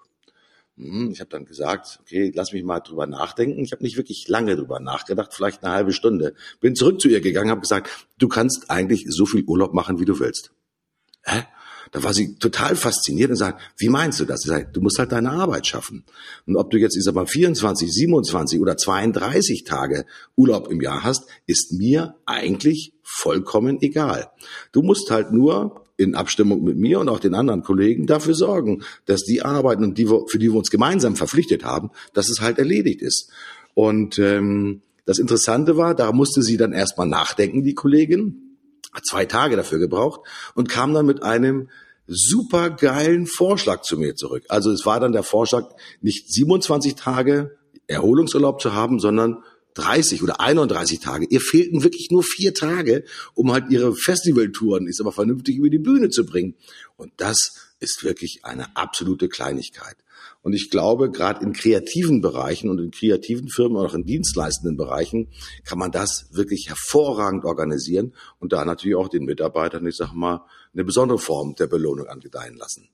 Hm, 0.78 1.12
ich 1.12 1.20
habe 1.20 1.30
dann 1.30 1.46
gesagt, 1.46 2.00
okay, 2.02 2.32
lass 2.34 2.54
mich 2.54 2.64
mal 2.64 2.80
drüber 2.80 3.08
nachdenken. 3.08 3.64
Ich 3.64 3.72
habe 3.72 3.84
nicht 3.84 3.98
wirklich 3.98 4.28
lange 4.28 4.56
drüber 4.56 4.80
nachgedacht, 4.80 5.34
vielleicht 5.34 5.64
eine 5.64 5.74
halbe 5.74 5.92
Stunde. 5.92 6.36
Bin 6.60 6.76
zurück 6.76 7.02
zu 7.02 7.08
ihr 7.08 7.22
gegangen, 7.22 7.50
habe 7.50 7.62
gesagt, 7.62 8.08
du 8.18 8.28
kannst 8.28 8.70
eigentlich 8.70 9.06
so 9.10 9.26
viel 9.26 9.44
Urlaub 9.44 9.74
machen, 9.74 10.00
wie 10.00 10.06
du 10.06 10.20
willst. 10.20 10.52
Hä? 11.24 11.44
Da 11.92 12.04
war 12.04 12.14
sie 12.14 12.36
total 12.36 12.76
fasziniert 12.76 13.30
und 13.30 13.36
sagt, 13.36 13.62
wie 13.78 13.90
meinst 13.90 14.20
du 14.20 14.26
das? 14.26 14.42
Ich 14.42 14.48
sage, 14.48 14.70
du 14.72 14.82
musst 14.82 15.00
halt 15.00 15.12
deine 15.12 15.32
Arbeit 15.32 15.68
schaffen. 15.68 16.04
Und 16.46 16.58
ob 16.58 16.70
du 16.72 16.78
jetzt, 16.78 16.96
ich 16.96 17.04
sag 17.04 17.16
mal, 17.16 17.28
24, 17.28 17.92
27 17.92 18.60
oder 18.60 18.78
32 18.78 19.64
Tage 19.64 20.06
Urlaub 20.36 20.70
im 20.72 20.82
Jahr 20.82 21.04
hast, 21.04 21.28
ist 21.46 21.74
mir 21.74 22.16
eigentlich 22.26 22.94
vollkommen 23.04 23.82
egal. 23.82 24.30
Du 24.72 24.82
musst 24.82 25.12
halt 25.12 25.32
nur 25.32 25.84
in 25.98 26.14
Abstimmung 26.16 26.64
mit 26.64 26.78
mir 26.78 27.00
und 27.00 27.10
auch 27.10 27.20
den 27.20 27.34
anderen 27.34 27.64
Kollegen 27.64 28.06
dafür 28.06 28.36
sorgen, 28.36 28.84
dass 29.06 29.24
die 29.24 29.42
Arbeiten, 29.42 29.96
für 29.96 30.38
die 30.38 30.52
wir 30.52 30.56
uns 30.56 30.70
gemeinsam 30.70 31.16
verpflichtet 31.16 31.64
haben, 31.64 31.90
dass 32.14 32.30
es 32.30 32.40
halt 32.40 32.60
erledigt 32.60 33.02
ist. 33.02 33.32
Und 33.74 34.20
ähm, 34.20 34.82
das 35.06 35.20
Interessante 35.20 35.78
war, 35.78 35.96
da 35.96 36.12
musste 36.12 36.42
sie 36.44 36.58
dann 36.58 36.74
erstmal 36.74 37.08
nachdenken, 37.08 37.64
die 37.64 37.74
Kollegin, 37.74 38.47
zwei 39.04 39.26
Tage 39.26 39.56
dafür 39.56 39.80
gebraucht 39.80 40.22
und 40.56 40.70
kam 40.70 40.94
dann 40.94 41.06
mit 41.06 41.24
einem 41.24 41.70
super 42.08 42.70
geilen 42.70 43.28
Vorschlag 43.28 43.82
zu 43.82 43.98
mir 43.98 44.16
zurück. 44.16 44.46
Also 44.48 44.72
es 44.72 44.86
war 44.86 45.00
dann 45.00 45.12
der 45.12 45.24
Vorschlag, 45.24 45.66
nicht 46.02 46.32
27 46.32 46.96
Tage 46.96 47.58
Erholungsurlaub 47.88 48.62
zu 48.62 48.74
haben, 48.74 49.00
sondern 49.00 49.44
30 49.76 50.24
oder 50.24 50.40
31 50.40 51.00
Tage. 51.00 51.28
Ihr 51.30 51.42
fehlten 51.42 51.84
wirklich 51.84 52.10
nur 52.10 52.24
vier 52.24 52.54
Tage, 52.54 53.04
um 53.36 53.52
halt 53.52 53.70
ihre 53.70 53.96
Festivaltouren, 53.96 54.88
ist 54.88 55.00
aber 55.00 55.12
vernünftig 55.12 55.58
über 55.58 55.70
die 55.70 55.78
Bühne 55.78 56.10
zu 56.10 56.26
bringen. 56.26 56.56
Und 56.96 57.12
das 57.18 57.72
ist 57.80 58.04
wirklich 58.04 58.40
eine 58.44 58.76
absolute 58.76 59.30
Kleinigkeit. 59.30 59.96
Und 60.48 60.54
ich 60.54 60.70
glaube, 60.70 61.12
gerade 61.12 61.44
in 61.44 61.52
kreativen 61.52 62.22
Bereichen 62.22 62.70
und 62.70 62.80
in 62.80 62.90
kreativen 62.90 63.50
Firmen, 63.50 63.76
auch 63.76 63.94
in 63.94 64.06
dienstleistenden 64.06 64.78
Bereichen, 64.78 65.28
kann 65.66 65.78
man 65.78 65.92
das 65.92 66.30
wirklich 66.32 66.70
hervorragend 66.70 67.44
organisieren 67.44 68.14
und 68.40 68.54
da 68.54 68.64
natürlich 68.64 68.96
auch 68.96 69.10
den 69.10 69.26
Mitarbeitern, 69.26 69.86
ich 69.86 69.98
sag 69.98 70.14
mal, 70.14 70.46
eine 70.72 70.86
besondere 70.86 71.20
Form 71.20 71.56
der 71.56 71.68
Belohnung 71.68 72.08
angedeihen 72.08 72.56
lassen. 72.56 72.88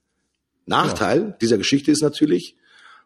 Nachteil 0.66 1.20
ja. 1.20 1.38
dieser 1.42 1.60
Geschichte 1.60 1.92
ist 1.92 2.02
natürlich, 2.02 2.58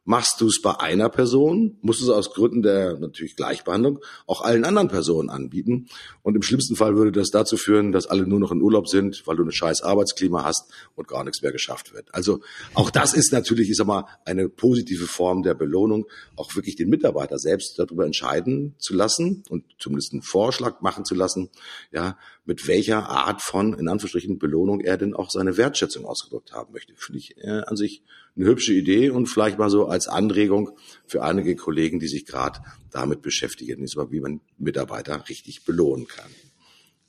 machst 0.07 0.39
du 0.39 0.47
es 0.47 0.61
bei 0.61 0.79
einer 0.79 1.09
Person, 1.09 1.77
musst 1.81 1.99
du 1.99 2.05
es 2.05 2.09
aus 2.09 2.33
Gründen 2.33 2.61
der 2.61 2.97
natürlich 2.97 3.35
Gleichbehandlung 3.35 3.99
auch 4.25 4.41
allen 4.41 4.63
anderen 4.63 4.87
Personen 4.87 5.29
anbieten. 5.29 5.89
Und 6.23 6.35
im 6.35 6.41
schlimmsten 6.41 6.77
Fall 6.77 6.95
würde 6.95 7.11
das 7.11 7.29
dazu 7.29 7.57
führen, 7.57 7.91
dass 7.91 8.07
alle 8.07 8.25
nur 8.25 8.39
noch 8.39 8.53
in 8.53 8.61
Urlaub 8.61 8.87
sind, 8.87 9.21
weil 9.25 9.35
du 9.35 9.43
ein 9.43 9.51
scheiß 9.51 9.81
Arbeitsklima 9.81 10.45
hast 10.45 10.71
und 10.95 11.09
gar 11.09 11.25
nichts 11.25 11.41
mehr 11.41 11.51
geschafft 11.51 11.93
wird. 11.93 12.07
Also 12.15 12.39
auch 12.73 12.89
das 12.89 13.13
ist 13.13 13.33
natürlich, 13.33 13.69
ich 13.69 13.75
sag 13.75 13.85
mal, 13.85 14.05
eine 14.23 14.47
positive 14.47 15.07
Form 15.07 15.43
der 15.43 15.55
Belohnung, 15.55 16.05
auch 16.37 16.55
wirklich 16.55 16.77
den 16.77 16.87
Mitarbeiter 16.87 17.37
selbst 17.37 17.77
darüber 17.77 18.05
entscheiden 18.05 18.75
zu 18.77 18.93
lassen 18.93 19.43
und 19.49 19.65
zumindest 19.77 20.13
einen 20.13 20.21
Vorschlag 20.21 20.79
machen 20.79 21.03
zu 21.03 21.15
lassen, 21.15 21.49
ja, 21.91 22.17
mit 22.45 22.65
welcher 22.65 23.09
Art 23.09 23.41
von, 23.41 23.73
in 23.73 23.89
Anführungsstrichen, 23.89 24.39
Belohnung 24.39 24.79
er 24.79 24.95
denn 24.97 25.13
auch 25.13 25.29
seine 25.29 25.57
Wertschätzung 25.57 26.05
ausgedrückt 26.05 26.53
haben 26.53 26.71
möchte. 26.71 26.93
Finde 26.95 27.19
ich 27.19 27.35
äh, 27.37 27.63
an 27.65 27.75
sich 27.75 28.03
eine 28.37 28.45
hübsche 28.45 28.73
Idee 28.73 29.09
und 29.09 29.27
vielleicht 29.27 29.57
mal 29.57 29.69
so 29.69 29.87
als 29.87 30.07
Anregung 30.07 30.71
für 31.05 31.23
einige 31.23 31.55
Kollegen, 31.55 31.99
die 31.99 32.07
sich 32.07 32.25
gerade 32.25 32.59
damit 32.91 33.21
beschäftigen, 33.21 33.85
wie 33.85 34.19
man 34.19 34.41
Mitarbeiter 34.57 35.27
richtig 35.27 35.65
belohnen 35.65 36.07
kann. 36.07 36.29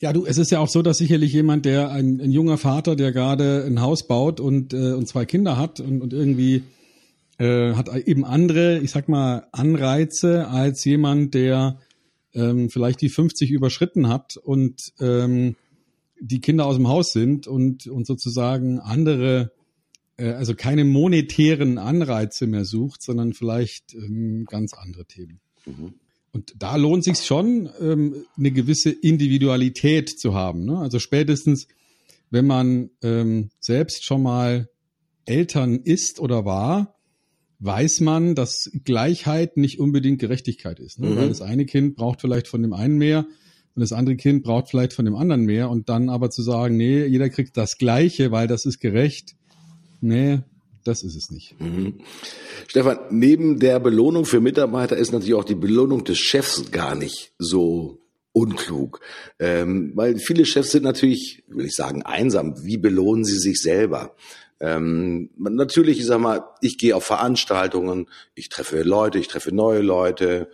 Ja, 0.00 0.12
du, 0.12 0.24
es 0.26 0.38
ist 0.38 0.50
ja 0.50 0.60
auch 0.60 0.68
so, 0.68 0.82
dass 0.82 0.98
sicherlich 0.98 1.32
jemand, 1.32 1.64
der 1.64 1.90
ein, 1.90 2.20
ein 2.20 2.30
junger 2.30 2.56
Vater, 2.56 2.94
der 2.94 3.10
gerade 3.10 3.64
ein 3.66 3.80
Haus 3.80 4.06
baut 4.06 4.38
und, 4.38 4.72
äh, 4.72 4.92
und 4.92 5.08
zwei 5.08 5.24
Kinder 5.24 5.56
hat 5.56 5.80
und, 5.80 6.02
und 6.02 6.12
irgendwie 6.12 6.62
äh, 7.38 7.74
hat 7.74 7.88
eben 8.06 8.24
andere, 8.24 8.78
ich 8.78 8.92
sag 8.92 9.08
mal, 9.08 9.48
Anreize 9.50 10.46
als 10.48 10.84
jemand, 10.84 11.34
der 11.34 11.80
ähm, 12.32 12.70
vielleicht 12.70 13.00
die 13.00 13.08
50 13.08 13.50
überschritten 13.50 14.08
hat 14.08 14.36
und 14.36 14.92
ähm, 15.00 15.56
die 16.20 16.40
Kinder 16.40 16.66
aus 16.66 16.76
dem 16.76 16.88
Haus 16.88 17.12
sind 17.12 17.48
und, 17.48 17.88
und 17.88 18.06
sozusagen 18.06 18.78
andere 18.78 19.50
also 20.24 20.54
keine 20.54 20.84
monetären 20.84 21.78
Anreize 21.78 22.46
mehr 22.46 22.64
sucht, 22.64 23.02
sondern 23.02 23.34
vielleicht 23.34 23.94
ähm, 23.94 24.44
ganz 24.46 24.74
andere 24.74 25.04
Themen. 25.04 25.40
Mhm. 25.64 25.94
Und 26.32 26.54
da 26.58 26.76
lohnt 26.76 27.04
sich 27.04 27.18
schon, 27.18 27.68
ähm, 27.80 28.24
eine 28.36 28.50
gewisse 28.50 28.90
Individualität 28.90 30.08
zu 30.08 30.34
haben. 30.34 30.64
Ne? 30.64 30.78
Also 30.78 30.98
spätestens, 30.98 31.68
wenn 32.30 32.46
man 32.46 32.90
ähm, 33.02 33.50
selbst 33.60 34.04
schon 34.04 34.22
mal 34.22 34.68
Eltern 35.24 35.80
ist 35.80 36.20
oder 36.20 36.44
war, 36.44 36.94
weiß 37.60 38.00
man, 38.00 38.34
dass 38.34 38.70
Gleichheit 38.84 39.56
nicht 39.56 39.80
unbedingt 39.80 40.20
Gerechtigkeit 40.20 40.78
ist. 40.78 41.00
Ne? 41.00 41.10
Mhm. 41.10 41.16
Weil 41.16 41.28
das 41.28 41.42
eine 41.42 41.66
Kind 41.66 41.96
braucht 41.96 42.20
vielleicht 42.20 42.48
von 42.48 42.62
dem 42.62 42.72
einen 42.72 42.98
mehr 42.98 43.26
und 43.74 43.80
das 43.80 43.92
andere 43.92 44.16
Kind 44.16 44.42
braucht 44.42 44.70
vielleicht 44.70 44.92
von 44.92 45.04
dem 45.04 45.14
anderen 45.14 45.44
mehr. 45.44 45.70
Und 45.70 45.88
dann 45.88 46.08
aber 46.08 46.30
zu 46.30 46.42
sagen, 46.42 46.76
nee, 46.76 47.04
jeder 47.06 47.30
kriegt 47.30 47.56
das 47.56 47.78
Gleiche, 47.78 48.32
weil 48.32 48.48
das 48.48 48.64
ist 48.64 48.80
gerecht, 48.80 49.36
Nee, 50.00 50.40
das 50.84 51.02
ist 51.02 51.16
es 51.16 51.30
nicht. 51.30 51.60
Mhm. 51.60 52.00
Stefan, 52.66 52.98
neben 53.10 53.58
der 53.58 53.80
Belohnung 53.80 54.24
für 54.24 54.40
Mitarbeiter 54.40 54.96
ist 54.96 55.12
natürlich 55.12 55.34
auch 55.34 55.44
die 55.44 55.54
Belohnung 55.54 56.04
des 56.04 56.18
Chefs 56.18 56.70
gar 56.70 56.94
nicht 56.94 57.32
so 57.38 58.00
unklug. 58.32 59.00
Ähm, 59.38 59.92
weil 59.94 60.18
viele 60.18 60.46
Chefs 60.46 60.70
sind 60.70 60.84
natürlich, 60.84 61.42
will 61.48 61.66
ich 61.66 61.74
sagen, 61.74 62.02
einsam. 62.02 62.64
Wie 62.64 62.76
belohnen 62.76 63.24
sie 63.24 63.38
sich 63.38 63.60
selber? 63.60 64.14
Ähm, 64.60 65.30
natürlich, 65.36 65.98
ich 65.98 66.06
sag 66.06 66.20
mal, 66.20 66.44
ich 66.60 66.78
gehe 66.78 66.96
auf 66.96 67.04
Veranstaltungen, 67.04 68.08
ich 68.34 68.48
treffe 68.48 68.82
Leute, 68.82 69.18
ich 69.18 69.28
treffe 69.28 69.54
neue 69.54 69.80
Leute, 69.80 70.48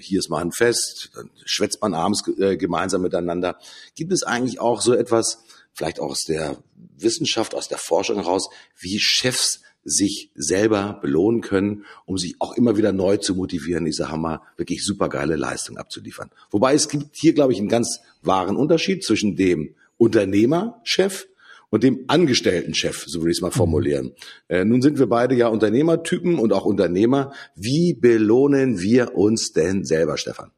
hier 0.00 0.18
ist 0.18 0.30
mal 0.30 0.40
ein 0.40 0.52
Fest, 0.52 1.10
dann 1.14 1.30
schwätzt 1.44 1.80
man 1.82 1.94
abends 1.94 2.22
äh, 2.38 2.56
gemeinsam 2.56 3.02
miteinander. 3.02 3.58
Gibt 3.94 4.12
es 4.12 4.22
eigentlich 4.22 4.60
auch 4.60 4.80
so 4.80 4.94
etwas, 4.94 5.43
vielleicht 5.74 6.00
auch 6.00 6.10
aus 6.10 6.24
der 6.24 6.56
Wissenschaft, 6.96 7.54
aus 7.54 7.68
der 7.68 7.78
Forschung 7.78 8.16
heraus, 8.16 8.48
wie 8.78 8.98
Chefs 8.98 9.60
sich 9.84 10.30
selber 10.34 10.98
belohnen 11.02 11.42
können, 11.42 11.84
um 12.06 12.16
sich 12.16 12.36
auch 12.38 12.56
immer 12.56 12.76
wieder 12.76 12.92
neu 12.92 13.18
zu 13.18 13.34
motivieren, 13.34 13.84
diese 13.84 14.10
Hammer 14.10 14.42
wirklich 14.56 14.82
supergeile 14.82 15.36
Leistung 15.36 15.76
abzuliefern. 15.76 16.30
Wobei 16.50 16.74
es 16.74 16.88
gibt 16.88 17.16
hier, 17.16 17.34
glaube 17.34 17.52
ich, 17.52 17.58
einen 17.58 17.68
ganz 17.68 18.00
wahren 18.22 18.56
Unterschied 18.56 19.04
zwischen 19.04 19.36
dem 19.36 19.74
Unternehmerchef 19.98 21.26
und 21.70 21.82
dem 21.82 22.04
Angestelltenchef, 22.06 23.04
so 23.06 23.20
würde 23.20 23.32
ich 23.32 23.38
es 23.38 23.42
mal 23.42 23.48
mhm. 23.48 23.54
formulieren. 23.54 24.12
Äh, 24.48 24.64
nun 24.64 24.80
sind 24.80 24.98
wir 24.98 25.06
beide 25.06 25.34
ja 25.34 25.48
Unternehmertypen 25.48 26.38
und 26.38 26.52
auch 26.52 26.64
Unternehmer. 26.64 27.32
Wie 27.54 27.94
belohnen 27.94 28.80
wir 28.80 29.16
uns 29.16 29.52
denn 29.52 29.84
selber, 29.84 30.16
Stefan? 30.16 30.50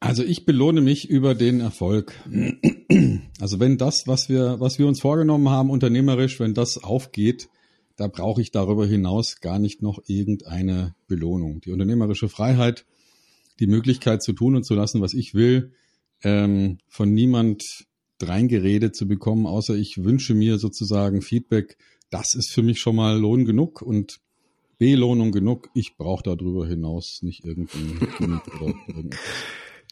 Also 0.00 0.22
ich 0.22 0.44
belohne 0.44 0.80
mich 0.80 1.08
über 1.08 1.34
den 1.34 1.60
Erfolg. 1.60 2.12
Also 3.40 3.60
wenn 3.60 3.78
das, 3.78 4.06
was 4.06 4.28
wir, 4.28 4.60
was 4.60 4.78
wir 4.78 4.86
uns 4.86 5.00
vorgenommen 5.00 5.48
haben, 5.48 5.70
unternehmerisch, 5.70 6.38
wenn 6.38 6.54
das 6.54 6.82
aufgeht, 6.82 7.48
da 7.96 8.08
brauche 8.08 8.42
ich 8.42 8.50
darüber 8.50 8.86
hinaus 8.86 9.40
gar 9.40 9.58
nicht 9.58 9.82
noch 9.82 9.98
irgendeine 10.06 10.94
Belohnung. 11.08 11.60
Die 11.62 11.70
unternehmerische 11.70 12.28
Freiheit, 12.28 12.84
die 13.58 13.66
Möglichkeit 13.66 14.22
zu 14.22 14.34
tun 14.34 14.54
und 14.54 14.64
zu 14.64 14.74
lassen, 14.74 15.00
was 15.00 15.14
ich 15.14 15.34
will, 15.34 15.72
ähm, 16.22 16.78
von 16.88 17.12
niemand 17.12 17.62
dreingeredet 18.18 18.94
zu 18.94 19.06
bekommen, 19.08 19.46
außer 19.46 19.74
ich 19.74 20.04
wünsche 20.04 20.34
mir 20.34 20.58
sozusagen 20.58 21.22
Feedback, 21.22 21.78
das 22.10 22.34
ist 22.34 22.52
für 22.52 22.62
mich 22.62 22.80
schon 22.80 22.96
mal 22.96 23.18
Lohn 23.18 23.44
genug 23.44 23.82
und 23.82 24.20
Belohnung 24.78 25.32
genug. 25.32 25.70
Ich 25.74 25.96
brauche 25.96 26.22
darüber 26.22 26.66
hinaus 26.66 27.20
nicht 27.22 27.44
irgendein 27.44 27.98
oder 28.60 28.74
irgendetwas. 28.86 29.20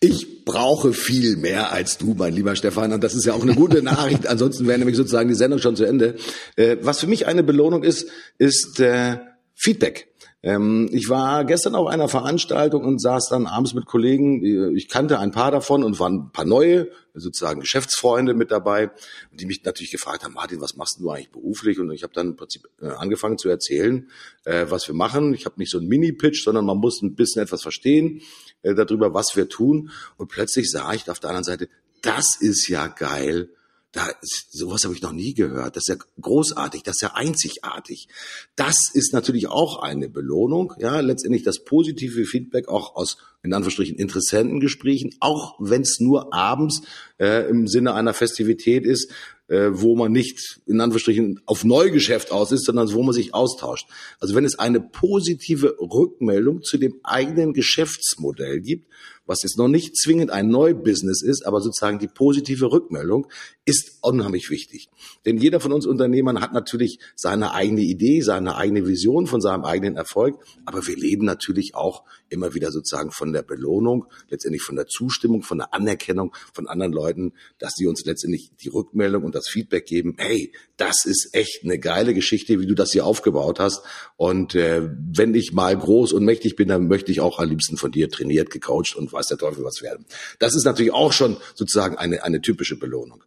Ich 0.06 0.44
brauche 0.44 0.92
viel 0.92 1.36
mehr 1.38 1.72
als 1.72 1.96
du, 1.96 2.14
mein 2.14 2.34
lieber 2.34 2.54
Stefan. 2.56 2.92
Und 2.92 3.02
das 3.02 3.14
ist 3.14 3.24
ja 3.24 3.32
auch 3.32 3.42
eine 3.42 3.54
gute 3.54 3.82
Nachricht. 3.82 4.26
Ansonsten 4.26 4.66
wäre 4.66 4.78
nämlich 4.78 4.98
sozusagen 4.98 5.30
die 5.30 5.34
Sendung 5.34 5.60
schon 5.60 5.76
zu 5.76 5.84
Ende. 5.84 6.16
Äh, 6.56 6.76
was 6.82 7.00
für 7.00 7.06
mich 7.06 7.26
eine 7.26 7.42
Belohnung 7.42 7.82
ist, 7.82 8.10
ist 8.36 8.80
äh, 8.80 9.16
Feedback. 9.54 10.08
Ähm, 10.42 10.90
ich 10.92 11.08
war 11.08 11.46
gestern 11.46 11.74
auf 11.74 11.86
einer 11.86 12.08
Veranstaltung 12.08 12.84
und 12.84 13.00
saß 13.00 13.30
dann 13.30 13.46
abends 13.46 13.72
mit 13.72 13.86
Kollegen. 13.86 14.76
Ich 14.76 14.90
kannte 14.90 15.20
ein 15.20 15.30
paar 15.30 15.50
davon 15.50 15.82
und 15.82 15.98
waren 15.98 16.26
ein 16.26 16.32
paar 16.32 16.44
neue, 16.44 16.88
sozusagen 17.14 17.60
Geschäftsfreunde 17.60 18.34
mit 18.34 18.50
dabei, 18.50 18.90
die 19.32 19.46
mich 19.46 19.64
natürlich 19.64 19.90
gefragt 19.90 20.22
haben, 20.22 20.34
Martin, 20.34 20.60
was 20.60 20.76
machst 20.76 21.00
du 21.00 21.10
eigentlich 21.10 21.30
beruflich? 21.30 21.78
Und 21.78 21.90
ich 21.92 22.02
habe 22.02 22.12
dann 22.12 22.32
im 22.32 22.36
Prinzip 22.36 22.68
äh, 22.82 22.88
angefangen 22.88 23.38
zu 23.38 23.48
erzählen, 23.48 24.06
äh, 24.44 24.66
was 24.68 24.86
wir 24.86 24.94
machen. 24.94 25.32
Ich 25.32 25.46
habe 25.46 25.54
nicht 25.56 25.70
so 25.70 25.78
einen 25.78 25.88
Mini-Pitch, 25.88 26.44
sondern 26.44 26.66
man 26.66 26.76
muss 26.76 27.00
ein 27.00 27.14
bisschen 27.14 27.42
etwas 27.42 27.62
verstehen 27.62 28.20
äh, 28.64 28.74
darüber, 28.74 29.14
was 29.14 29.36
wir 29.36 29.48
tun. 29.48 29.90
Und 30.16 30.28
plötzlich 30.28 30.68
sah 30.70 30.92
ich 30.92 31.08
auf 31.08 31.20
der 31.20 31.30
anderen 31.30 31.44
Seite, 31.44 31.68
das 32.02 32.36
ist 32.40 32.68
ja 32.68 32.88
geil 32.88 33.48
da 33.94 34.08
ist, 34.22 34.48
sowas 34.50 34.84
habe 34.84 34.94
ich 34.94 35.02
noch 35.02 35.12
nie 35.12 35.34
gehört. 35.34 35.76
Das 35.76 35.84
ist 35.84 35.88
ja 35.88 36.04
großartig, 36.20 36.82
das 36.82 36.96
ist 36.96 37.02
ja 37.02 37.14
einzigartig. 37.14 38.08
Das 38.56 38.76
ist 38.92 39.12
natürlich 39.12 39.46
auch 39.46 39.80
eine 39.80 40.08
Belohnung, 40.08 40.74
ja, 40.78 41.00
letztendlich 41.00 41.44
das 41.44 41.64
positive 41.64 42.24
Feedback 42.24 42.68
auch 42.68 42.96
aus 42.96 43.18
in 43.44 43.52
Anführungsstrichen 43.52 43.96
Interessentengesprächen, 43.96 45.14
auch 45.20 45.54
wenn 45.60 45.82
es 45.82 46.00
nur 46.00 46.32
abends 46.34 46.82
äh, 47.20 47.48
im 47.48 47.68
Sinne 47.68 47.94
einer 47.94 48.14
Festivität 48.14 48.84
ist, 48.84 49.12
äh, 49.48 49.68
wo 49.72 49.94
man 49.94 50.10
nicht 50.10 50.60
in 50.66 50.80
Anführungsstrichen 50.80 51.40
auf 51.44 51.64
Neugeschäft 51.64 52.32
aus 52.32 52.50
ist, 52.50 52.64
sondern 52.64 52.90
wo 52.92 53.02
man 53.02 53.12
sich 53.12 53.34
austauscht. 53.34 53.86
Also 54.18 54.34
wenn 54.34 54.46
es 54.46 54.58
eine 54.58 54.80
positive 54.80 55.76
Rückmeldung 55.78 56.62
zu 56.62 56.78
dem 56.78 56.98
eigenen 57.04 57.52
Geschäftsmodell 57.52 58.60
gibt, 58.60 58.88
was 59.26 59.42
jetzt 59.42 59.58
noch 59.58 59.68
nicht 59.68 59.96
zwingend 59.96 60.30
ein 60.30 60.48
Neubusiness 60.48 61.22
ist, 61.22 61.46
aber 61.46 61.60
sozusagen 61.60 61.98
die 61.98 62.08
positive 62.08 62.70
Rückmeldung 62.70 63.26
ist 63.64 63.98
unheimlich 64.02 64.50
wichtig. 64.50 64.88
Denn 65.24 65.38
jeder 65.38 65.60
von 65.60 65.72
uns 65.72 65.86
Unternehmern 65.86 66.40
hat 66.40 66.52
natürlich 66.52 66.98
seine 67.14 67.52
eigene 67.52 67.82
Idee, 67.82 68.20
seine 68.20 68.56
eigene 68.56 68.86
Vision 68.86 69.26
von 69.26 69.40
seinem 69.40 69.64
eigenen 69.64 69.96
Erfolg, 69.96 70.38
aber 70.66 70.86
wir 70.86 70.96
leben 70.96 71.24
natürlich 71.24 71.74
auch 71.74 72.04
immer 72.28 72.54
wieder 72.54 72.70
sozusagen 72.70 73.10
von 73.10 73.32
der 73.34 73.42
Belohnung, 73.42 74.06
letztendlich 74.30 74.62
von 74.62 74.76
der 74.76 74.86
Zustimmung, 74.86 75.42
von 75.42 75.58
der 75.58 75.74
Anerkennung 75.74 76.34
von 76.52 76.66
anderen 76.66 76.92
Leuten, 76.92 77.32
dass 77.58 77.74
sie 77.74 77.86
uns 77.86 78.04
letztendlich 78.04 78.50
die 78.56 78.68
Rückmeldung 78.68 79.24
und 79.24 79.34
das 79.34 79.48
Feedback 79.48 79.86
geben, 79.86 80.14
hey, 80.18 80.52
das 80.76 81.04
ist 81.04 81.34
echt 81.34 81.64
eine 81.64 81.78
geile 81.78 82.14
Geschichte, 82.14 82.60
wie 82.60 82.66
du 82.66 82.74
das 82.74 82.92
hier 82.92 83.04
aufgebaut 83.04 83.60
hast. 83.60 83.82
Und 84.16 84.54
äh, 84.54 84.88
wenn 85.12 85.34
ich 85.34 85.52
mal 85.52 85.76
groß 85.76 86.12
und 86.12 86.24
mächtig 86.24 86.56
bin, 86.56 86.68
dann 86.68 86.88
möchte 86.88 87.12
ich 87.12 87.20
auch 87.20 87.38
am 87.38 87.48
liebsten 87.48 87.76
von 87.76 87.92
dir 87.92 88.08
trainiert, 88.08 88.50
gecoacht 88.50 88.96
und 88.96 89.12
weiß 89.12 89.26
der 89.28 89.38
Teufel 89.38 89.64
was 89.64 89.82
werden. 89.82 90.06
Das 90.38 90.54
ist 90.54 90.64
natürlich 90.64 90.92
auch 90.92 91.12
schon 91.12 91.36
sozusagen 91.54 91.96
eine, 91.96 92.22
eine 92.24 92.40
typische 92.40 92.78
Belohnung. 92.78 93.22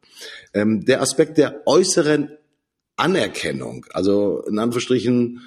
Ähm, 0.54 0.86
der 0.86 1.02
Aspekt 1.02 1.38
der 1.38 1.62
äußeren 1.66 2.32
Anerkennung, 2.96 3.86
also 3.92 4.44
in 4.48 4.58
Anführungsstrichen, 4.58 5.42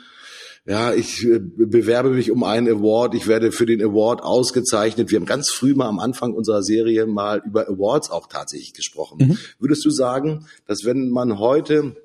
ja, 0.70 0.94
ich 0.94 1.26
äh, 1.26 1.40
bewerbe 1.40 2.11
mich 2.11 2.30
um 2.30 2.44
einen 2.44 2.68
Award, 2.68 3.16
ich 3.16 3.26
werde 3.26 3.50
für 3.50 3.66
den 3.66 3.83
Award 3.83 4.22
ausgezeichnet. 4.22 5.11
Wir 5.11 5.18
haben 5.18 5.26
ganz 5.26 5.50
früh 5.50 5.74
mal 5.74 5.88
am 5.88 5.98
Anfang 5.98 6.33
unserer 6.33 6.62
Serie 6.62 7.06
mal 7.06 7.42
über 7.44 7.66
Awards 7.68 8.09
auch 8.12 8.28
tatsächlich 8.28 8.72
gesprochen. 8.72 9.18
Mhm. 9.18 9.38
Würdest 9.59 9.85
du 9.85 9.90
sagen, 9.90 10.46
dass 10.68 10.85
wenn 10.85 11.11
man 11.11 11.40
heute 11.40 11.96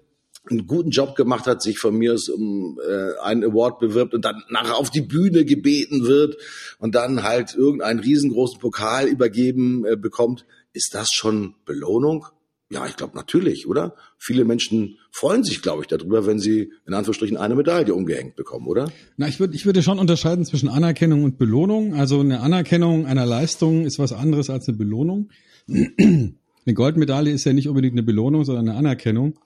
einen 0.50 0.66
guten 0.66 0.90
Job 0.90 1.16
gemacht 1.16 1.46
hat, 1.46 1.62
sich 1.62 1.78
von 1.78 1.96
mir 1.96 2.16
aus 2.16 2.28
um 2.28 2.80
äh, 2.84 3.20
einen 3.22 3.44
Award 3.44 3.78
bewirbt 3.78 4.16
und 4.16 4.26
dann 4.26 4.44
nachher 4.50 4.78
auf 4.78 4.90
die 4.90 5.02
Bühne 5.02 5.46
gebeten 5.46 6.08
wird 6.08 6.36
und 6.80 6.96
dann 6.96 7.22
halt 7.22 7.54
irgendeinen 7.54 8.00
riesengroßen 8.00 8.60
Pokal 8.60 9.06
übergeben 9.06 9.86
äh, 9.86 9.96
bekommt, 9.96 10.44
ist 10.74 10.96
das 10.96 11.10
schon 11.14 11.54
Belohnung? 11.66 12.26
Ja, 12.70 12.88
ich 12.88 12.96
glaube 12.96 13.16
natürlich, 13.16 13.68
oder? 13.68 13.96
Viele 14.18 14.44
Menschen 14.44 14.98
freuen 15.12 15.44
sich, 15.44 15.62
glaube 15.62 15.84
ich, 15.84 15.88
darüber, 15.88 16.26
wenn 16.26 16.40
sie 16.40 16.72
in 16.88 16.96
Anführungsstrichen 16.96 17.38
eine 17.38 17.54
Medaille 17.54 17.94
umgehängt 17.94 18.36
bekommen, 18.36 18.68
oder? 18.68 18.92
Na, 19.18 19.28
ich 19.28 19.40
würde 19.40 19.56
ich 19.56 19.68
würde 19.68 19.84
schon 19.84 20.00
unterscheiden 20.00 20.46
zwischen 20.46 20.70
Anerkennung 20.70 21.24
und 21.24 21.38
Belohnung. 21.38 21.94
Also 21.94 22.20
eine 22.20 22.40
Anerkennung 22.40 23.06
einer 23.06 23.26
Leistung 23.26 23.86
ist 23.86 24.00
was 24.00 24.14
anderes 24.14 24.50
als 24.50 24.68
eine 24.68 24.78
Belohnung. 24.78 25.30
Eine 25.68 26.74
Goldmedaille 26.74 27.32
ist 27.32 27.46
ja 27.46 27.54
nicht 27.54 27.68
unbedingt 27.70 27.94
eine 27.94 28.04
Belohnung, 28.04 28.44
sondern 28.44 28.70
eine 28.70 28.78
Anerkennung. 28.78 29.38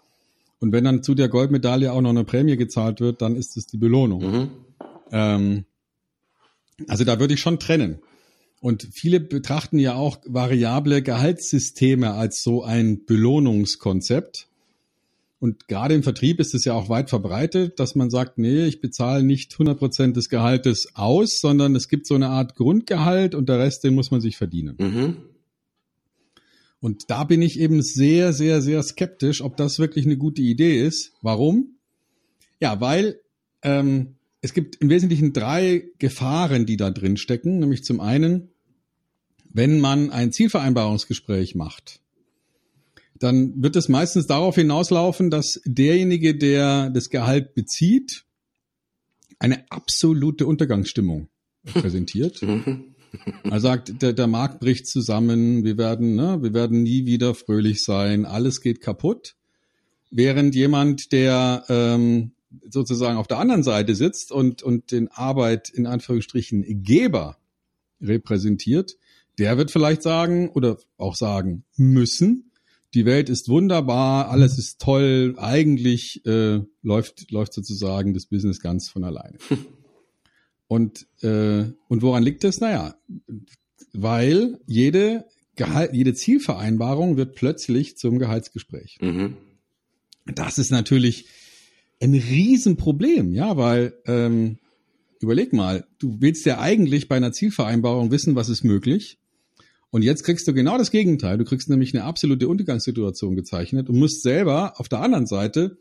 Und 0.59 0.71
wenn 0.71 0.85
dann 0.85 1.03
zu 1.03 1.13
der 1.13 1.27
Goldmedaille 1.27 1.91
auch 1.91 2.01
noch 2.01 2.11
eine 2.11 2.23
Prämie 2.23 2.55
gezahlt 2.55 3.01
wird, 3.01 3.21
dann 3.21 3.35
ist 3.35 3.57
es 3.57 3.65
die 3.65 3.77
Belohnung. 3.77 4.21
Mhm. 4.21 4.49
Ähm, 5.11 5.65
also 6.87 7.03
da 7.03 7.19
würde 7.19 7.33
ich 7.33 7.41
schon 7.41 7.59
trennen. 7.59 7.99
Und 8.61 8.87
viele 8.91 9.19
betrachten 9.19 9.79
ja 9.79 9.95
auch 9.95 10.17
variable 10.25 11.01
Gehaltssysteme 11.01 12.11
als 12.13 12.43
so 12.43 12.63
ein 12.63 13.05
Belohnungskonzept. 13.05 14.47
Und 15.39 15.69
gerade 15.69 15.95
im 15.95 16.03
Vertrieb 16.03 16.41
ist 16.41 16.53
es 16.53 16.65
ja 16.65 16.73
auch 16.73 16.89
weit 16.89 17.09
verbreitet, 17.09 17.79
dass 17.79 17.95
man 17.95 18.09
sagt, 18.09 18.37
nee, 18.37 18.65
ich 18.65 18.81
bezahle 18.81 19.23
nicht 19.23 19.53
100 19.53 19.79
Prozent 19.79 20.17
des 20.17 20.27
Gehaltes 20.27 20.89
aus, 20.95 21.39
sondern 21.39 21.75
es 21.77 21.87
gibt 21.87 22.05
so 22.05 22.15
eine 22.15 22.27
Art 22.27 22.55
Grundgehalt 22.55 23.35
und 23.35 23.47
der 23.47 23.59
Rest, 23.59 23.85
den 23.85 23.95
muss 23.95 24.11
man 24.11 24.19
sich 24.19 24.35
verdienen. 24.35 24.75
Mhm. 24.77 25.17
Und 26.81 27.09
da 27.09 27.23
bin 27.23 27.41
ich 27.41 27.59
eben 27.59 27.81
sehr, 27.81 28.33
sehr, 28.33 28.61
sehr 28.61 28.83
skeptisch, 28.83 29.41
ob 29.41 29.55
das 29.55 29.79
wirklich 29.79 30.05
eine 30.05 30.17
gute 30.17 30.41
Idee 30.41 30.81
ist. 30.81 31.13
Warum? 31.21 31.75
Ja, 32.59 32.81
weil 32.81 33.21
ähm, 33.63 34.15
es 34.41 34.53
gibt 34.53 34.77
im 34.77 34.89
Wesentlichen 34.89 35.33
drei 35.33 35.89
Gefahren, 35.99 36.65
die 36.65 36.77
da 36.77 36.91
drin 36.91 37.17
stecken. 37.17 37.59
Nämlich 37.59 37.83
zum 37.83 37.99
einen, 37.99 38.49
wenn 39.51 39.79
man 39.79 40.11
ein 40.11 40.31
Zielvereinbarungsgespräch 40.31 41.55
macht, 41.55 41.99
dann 43.19 43.61
wird 43.61 43.75
es 43.75 43.89
meistens 43.89 44.27
darauf 44.27 44.55
hinauslaufen, 44.55 45.29
dass 45.29 45.59
derjenige, 45.65 46.35
der 46.37 46.89
das 46.89 47.09
Gehalt 47.09 47.53
bezieht, 47.53 48.25
eine 49.39 49.69
absolute 49.69 50.45
Untergangsstimmung 50.45 51.29
präsentiert. 51.65 52.41
Er 53.43 53.59
sagt, 53.59 54.03
der, 54.03 54.13
der 54.13 54.27
Markt 54.27 54.59
bricht 54.59 54.85
zusammen, 54.85 55.63
wir 55.63 55.79
werden, 55.79 56.13
ne, 56.13 56.43
wir 56.43 56.53
werden 56.53 56.83
nie 56.83 57.07
wieder 57.07 57.33
fröhlich 57.33 57.83
sein, 57.83 58.23
alles 58.23 58.61
geht 58.61 58.81
kaputt. 58.81 59.35
Während 60.11 60.53
jemand, 60.53 61.11
der 61.11 61.63
ähm, 61.69 62.33
sozusagen 62.69 63.17
auf 63.17 63.27
der 63.27 63.39
anderen 63.39 63.63
Seite 63.63 63.95
sitzt 63.95 64.31
und, 64.31 64.63
und 64.63 64.91
den 64.91 65.07
Arbeit 65.09 65.69
in 65.69 65.87
Anführungsstrichen 65.87 66.83
Geber 66.83 67.37
repräsentiert, 68.01 68.97
der 69.37 69.57
wird 69.57 69.71
vielleicht 69.71 70.03
sagen 70.03 70.49
oder 70.49 70.77
auch 70.97 71.15
sagen 71.15 71.63
müssen, 71.75 72.51
die 72.93 73.05
Welt 73.05 73.29
ist 73.29 73.49
wunderbar, 73.49 74.29
alles 74.29 74.57
ist 74.57 74.81
toll, 74.81 75.35
eigentlich 75.37 76.25
äh, 76.25 76.61
läuft, 76.81 77.29
läuft 77.31 77.53
sozusagen 77.53 78.13
das 78.13 78.25
Business 78.25 78.59
ganz 78.59 78.89
von 78.89 79.03
alleine. 79.03 79.37
Und, 80.67 81.07
äh, 81.23 81.63
und 81.87 82.03
woran 82.03 82.21
liegt 82.21 82.43
das? 82.43 82.59
Naja, 82.59 82.93
weil 83.91 84.59
jede, 84.67 85.25
Gehalt, 85.55 85.95
jede 85.95 86.13
Zielvereinbarung 86.13 87.17
wird 87.17 87.33
plötzlich 87.33 87.97
zum 87.97 88.19
Gehaltsgespräch. 88.19 88.99
Mhm. 89.01 89.35
Das 90.25 90.59
ist 90.59 90.69
natürlich 90.69 91.25
ein 92.01 92.13
Riesenproblem, 92.13 93.33
ja, 93.33 93.57
weil 93.57 93.93
ähm, 94.05 94.57
überleg 95.19 95.53
mal, 95.53 95.85
du 95.99 96.17
willst 96.19 96.45
ja 96.45 96.59
eigentlich 96.59 97.07
bei 97.07 97.17
einer 97.17 97.31
Zielvereinbarung 97.31 98.11
wissen, 98.11 98.35
was 98.35 98.49
ist 98.49 98.63
möglich. 98.63 99.17
Und 99.91 100.03
jetzt 100.03 100.23
kriegst 100.23 100.47
du 100.47 100.53
genau 100.53 100.77
das 100.77 100.91
Gegenteil. 100.91 101.37
Du 101.37 101.45
kriegst 101.45 101.69
nämlich 101.69 101.93
eine 101.95 102.03
absolute 102.03 102.47
Untergangssituation 102.47 103.35
gezeichnet 103.35 103.89
und 103.89 103.97
musst 103.97 104.21
selber 104.21 104.79
auf 104.79 104.87
der 104.87 105.01
anderen 105.01 105.25
Seite 105.25 105.77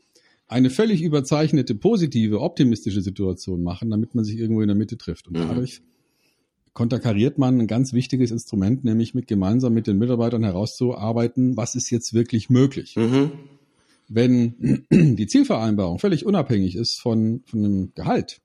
eine 0.48 0.70
völlig 0.70 1.02
überzeichnete, 1.02 1.74
positive, 1.74 2.40
optimistische 2.40 3.02
Situation 3.02 3.62
machen, 3.62 3.90
damit 3.90 4.14
man 4.14 4.24
sich 4.24 4.38
irgendwo 4.38 4.62
in 4.62 4.68
der 4.68 4.76
Mitte 4.76 4.96
trifft. 4.96 5.28
Und 5.28 5.34
Mhm. 5.34 5.48
dadurch 5.48 5.82
konterkariert 6.72 7.36
man 7.36 7.60
ein 7.60 7.66
ganz 7.66 7.92
wichtiges 7.92 8.30
Instrument, 8.30 8.82
nämlich 8.82 9.12
mit 9.12 9.26
gemeinsam 9.26 9.74
mit 9.74 9.86
den 9.86 9.98
Mitarbeitern 9.98 10.42
herauszuarbeiten, 10.42 11.56
was 11.56 11.74
ist 11.74 11.90
jetzt 11.90 12.14
wirklich 12.14 12.48
möglich. 12.48 12.96
Mhm. 12.96 13.32
Wenn 14.08 14.86
die 14.90 15.26
Zielvereinbarung 15.26 15.98
völlig 15.98 16.26
unabhängig 16.26 16.76
ist 16.76 17.00
von, 17.00 17.42
von 17.46 17.64
einem 17.64 17.92
Gehalt, 17.94 18.40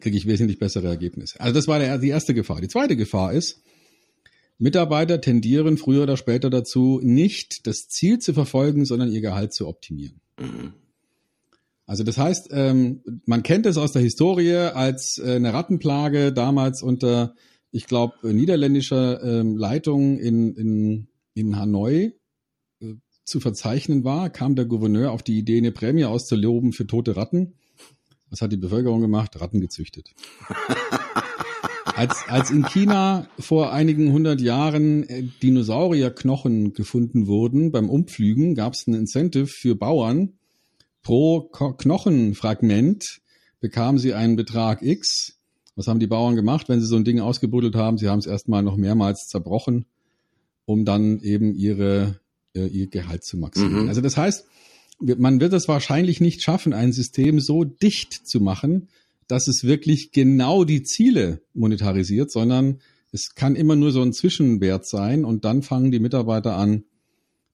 kriege 0.00 0.16
ich 0.16 0.26
wesentlich 0.26 0.58
bessere 0.58 0.88
Ergebnisse. 0.88 1.40
Also 1.40 1.54
das 1.54 1.68
war 1.68 1.78
der, 1.78 1.98
die 1.98 2.08
erste 2.08 2.34
Gefahr. 2.34 2.60
Die 2.60 2.68
zweite 2.68 2.96
Gefahr 2.96 3.32
ist, 3.32 3.62
Mitarbeiter 4.58 5.20
tendieren 5.20 5.78
früher 5.78 6.02
oder 6.02 6.16
später 6.16 6.50
dazu, 6.50 7.00
nicht 7.02 7.66
das 7.66 7.88
Ziel 7.88 8.18
zu 8.18 8.34
verfolgen, 8.34 8.84
sondern 8.84 9.10
ihr 9.10 9.20
Gehalt 9.22 9.54
zu 9.54 9.66
optimieren. 9.66 10.20
Mhm. 10.38 10.74
Also 11.86 12.04
das 12.04 12.18
heißt, 12.18 12.50
ähm, 12.52 13.02
man 13.24 13.42
kennt 13.42 13.66
es 13.66 13.76
aus 13.76 13.92
der 13.92 14.02
Historie 14.02 14.54
als 14.54 15.18
äh, 15.18 15.34
eine 15.34 15.52
Rattenplage 15.52 16.32
damals 16.32 16.82
unter, 16.82 17.34
ich 17.72 17.86
glaube, 17.86 18.32
niederländischer 18.32 19.22
ähm, 19.24 19.56
Leitung 19.56 20.18
in, 20.18 20.54
in, 20.54 21.08
in 21.34 21.56
Hanoi 21.56 22.12
zu 23.24 23.40
verzeichnen 23.40 24.04
war, 24.04 24.30
kam 24.30 24.54
der 24.54 24.64
Gouverneur 24.64 25.12
auf 25.12 25.22
die 25.22 25.38
Idee, 25.38 25.58
eine 25.58 25.72
Prämie 25.72 26.04
auszuloben 26.04 26.72
für 26.72 26.86
tote 26.86 27.16
Ratten. 27.16 27.54
Was 28.30 28.42
hat 28.42 28.52
die 28.52 28.56
Bevölkerung 28.56 29.00
gemacht? 29.00 29.40
Ratten 29.40 29.60
gezüchtet. 29.60 30.10
Als, 31.96 32.24
als 32.28 32.50
in 32.50 32.64
China 32.64 33.26
vor 33.38 33.74
einigen 33.74 34.12
hundert 34.12 34.40
Jahren 34.40 35.06
äh, 35.06 35.24
Dinosaurierknochen 35.42 36.72
gefunden 36.72 37.26
wurden 37.26 37.72
beim 37.72 37.90
Umpflügen, 37.90 38.54
gab 38.54 38.72
es 38.72 38.86
ein 38.86 38.94
Incentive 38.94 39.46
für 39.46 39.74
Bauern. 39.74 40.32
Pro 41.02 41.42
Ko 41.52 41.74
Knochenfragment 41.74 43.20
bekamen 43.60 43.98
sie 43.98 44.14
einen 44.14 44.36
Betrag 44.36 44.80
X. 44.80 45.38
Was 45.76 45.88
haben 45.88 46.00
die 46.00 46.06
Bauern 46.06 46.36
gemacht, 46.36 46.68
wenn 46.70 46.80
sie 46.80 46.86
so 46.86 46.96
ein 46.96 47.04
Ding 47.04 47.20
ausgebuddelt 47.20 47.74
haben? 47.74 47.98
Sie 47.98 48.08
haben 48.08 48.18
es 48.18 48.26
erstmal 48.26 48.62
noch 48.62 48.76
mehrmals 48.76 49.26
zerbrochen, 49.28 49.84
um 50.64 50.84
dann 50.84 51.20
eben 51.20 51.54
ihre, 51.54 52.19
ihr 52.54 52.88
Gehalt 52.88 53.24
zu 53.24 53.36
maximieren. 53.36 53.84
Mhm. 53.84 53.88
Also 53.88 54.00
das 54.00 54.16
heißt, 54.16 54.46
man 55.00 55.40
wird 55.40 55.52
es 55.52 55.68
wahrscheinlich 55.68 56.20
nicht 56.20 56.42
schaffen, 56.42 56.72
ein 56.72 56.92
System 56.92 57.40
so 57.40 57.64
dicht 57.64 58.26
zu 58.26 58.40
machen, 58.40 58.88
dass 59.28 59.48
es 59.48 59.64
wirklich 59.64 60.12
genau 60.12 60.64
die 60.64 60.82
Ziele 60.82 61.42
monetarisiert, 61.54 62.30
sondern 62.30 62.80
es 63.12 63.34
kann 63.34 63.56
immer 63.56 63.76
nur 63.76 63.92
so 63.92 64.02
ein 64.02 64.12
Zwischenwert 64.12 64.86
sein 64.86 65.24
und 65.24 65.44
dann 65.44 65.62
fangen 65.62 65.90
die 65.90 66.00
Mitarbeiter 66.00 66.56
an, 66.56 66.84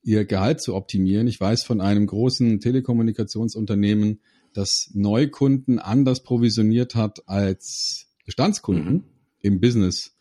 ihr 0.03 0.25
Gehalt 0.25 0.61
zu 0.61 0.75
optimieren. 0.75 1.27
Ich 1.27 1.41
weiß 1.41 1.65
von 1.65 1.81
einem 1.81 2.07
großen 2.07 2.61
Telekommunikationsunternehmen, 2.61 4.21
das 4.53 4.91
Neukunden 4.95 5.79
anders 5.79 6.23
provisioniert 6.23 6.95
hat 6.95 7.29
als 7.29 8.07
Bestandskunden 8.25 9.05
im 9.41 9.61
Business 9.61 10.17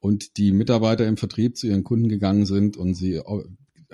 und 0.00 0.36
die 0.38 0.52
Mitarbeiter 0.52 1.06
im 1.06 1.16
Vertrieb 1.16 1.56
zu 1.56 1.66
ihren 1.66 1.84
Kunden 1.84 2.08
gegangen 2.08 2.46
sind 2.46 2.76
und 2.76 2.94
sie, 2.94 3.20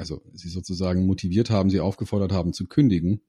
also 0.00 0.22
sie 0.32 0.48
sozusagen 0.48 1.04
motiviert 1.04 1.50
haben, 1.50 1.68
sie 1.68 1.78
aufgefordert 1.78 2.32
haben 2.32 2.54
zu 2.54 2.66
kündigen, 2.66 3.20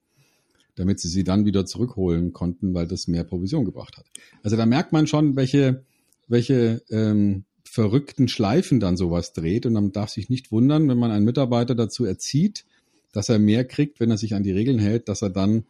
damit 0.76 1.02
sie 1.02 1.10
sie 1.10 1.26
dann 1.26 1.46
wieder 1.46 1.66
zurückholen 1.66 2.32
konnten, 2.32 2.74
weil 2.74 2.88
das 2.88 3.10
mehr 3.10 3.26
Provision 3.26 3.66
gebracht 3.66 3.98
hat. 3.98 4.06
Also 4.42 4.56
da 4.56 4.66
merkt 4.66 4.94
man 4.94 5.06
schon, 5.06 5.36
welche, 5.36 5.84
welche 6.30 6.82
ähm, 6.90 7.44
verrückten 7.66 8.30
Schleifen 8.30 8.80
dann 8.80 8.96
sowas 8.96 9.34
dreht 9.34 9.66
und 9.66 9.74
man 9.74 9.92
darf 9.92 10.12
sich 10.12 10.30
nicht 10.30 10.54
wundern, 10.54 10.88
wenn 10.88 10.98
man 10.98 11.12
einen 11.12 11.26
Mitarbeiter 11.26 11.76
dazu 11.76 12.06
erzieht, 12.06 12.64
dass 13.12 13.28
er 13.28 13.38
mehr 13.38 13.66
kriegt, 13.66 14.00
wenn 14.00 14.10
er 14.10 14.18
sich 14.18 14.34
an 14.34 14.44
die 14.44 14.54
Regeln 14.54 14.80
hält, 14.80 15.10
dass 15.10 15.22
er 15.22 15.30
dann 15.30 15.66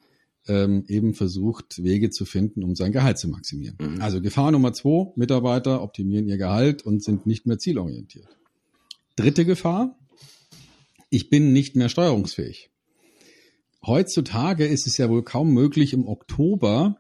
ähm, 0.48 0.84
eben 0.88 1.16
versucht, 1.16 1.84
Wege 1.84 2.12
zu 2.12 2.26
finden, 2.26 2.64
um 2.64 2.76
sein 2.76 2.92
Gehalt 2.92 3.18
zu 3.18 3.28
maximieren. 3.28 3.78
Mhm. 3.82 4.02
Also 4.02 4.22
Gefahr 4.22 4.52
Nummer 4.52 4.72
zwei, 4.74 5.12
Mitarbeiter 5.16 5.82
optimieren 5.82 6.28
ihr 6.28 6.38
Gehalt 6.38 6.84
und 6.84 7.04
sind 7.04 7.26
nicht 7.26 7.48
mehr 7.48 7.58
zielorientiert. 7.58 8.38
Dritte 9.16 9.46
Gefahr, 9.46 9.98
ich 11.12 11.30
bin 11.30 11.54
nicht 11.54 11.76
mehr 11.76 11.90
steuerungsfähig. 11.90 12.72
Heutzutage 13.86 14.66
ist 14.66 14.88
es 14.88 14.98
ja 14.98 15.10
wohl 15.10 15.24
kaum 15.24 15.54
möglich, 15.54 15.94
im 15.94 16.08
Oktober 16.08 16.98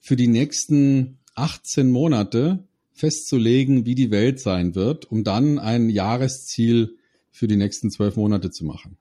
für 0.00 0.16
die 0.16 0.28
nächsten 0.28 1.18
18 1.34 1.90
Monate 1.90 2.64
festzulegen, 2.92 3.86
wie 3.86 3.94
die 3.94 4.10
Welt 4.10 4.40
sein 4.40 4.74
wird, 4.74 5.10
um 5.10 5.22
dann 5.24 5.58
ein 5.58 5.90
Jahresziel 5.90 6.96
für 7.30 7.46
die 7.46 7.56
nächsten 7.56 7.90
zwölf 7.90 8.16
Monate 8.16 8.50
zu 8.50 8.64
machen. 8.64 8.96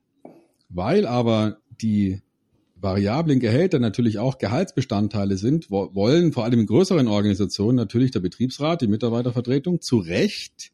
Weil 0.69 1.07
aber 1.07 1.57
die 1.81 2.21
variablen 2.75 3.39
Gehälter 3.39 3.79
natürlich 3.79 4.19
auch 4.19 4.37
Gehaltsbestandteile 4.37 5.37
sind, 5.37 5.71
wo- 5.71 5.95
wollen 5.95 6.33
vor 6.33 6.43
allem 6.43 6.59
in 6.59 6.65
größeren 6.67 7.07
Organisationen 7.07 7.77
natürlich 7.77 8.11
der 8.11 8.19
Betriebsrat, 8.19 8.81
die 8.81 8.87
Mitarbeitervertretung 8.87 9.81
zu 9.81 9.97
Recht 9.97 10.71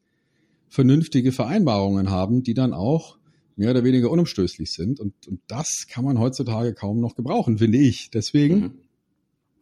vernünftige 0.67 1.31
Vereinbarungen 1.31 2.10
haben, 2.10 2.41
die 2.43 2.55
dann 2.55 2.73
auch 2.73 3.17
mehr 3.62 3.69
oder 3.69 3.84
weniger 3.84 4.10
unumstößlich 4.10 4.71
sind. 4.71 5.00
Und, 5.00 5.28
und 5.28 5.39
das 5.47 5.86
kann 5.88 6.04
man 6.04 6.17
heutzutage 6.17 6.74
kaum 6.74 7.00
noch 7.00 7.15
gebrauchen, 7.15 7.60
finde 7.60 7.78
ich. 7.78 8.10
Deswegen 8.10 8.56
Mhm. 8.56 8.71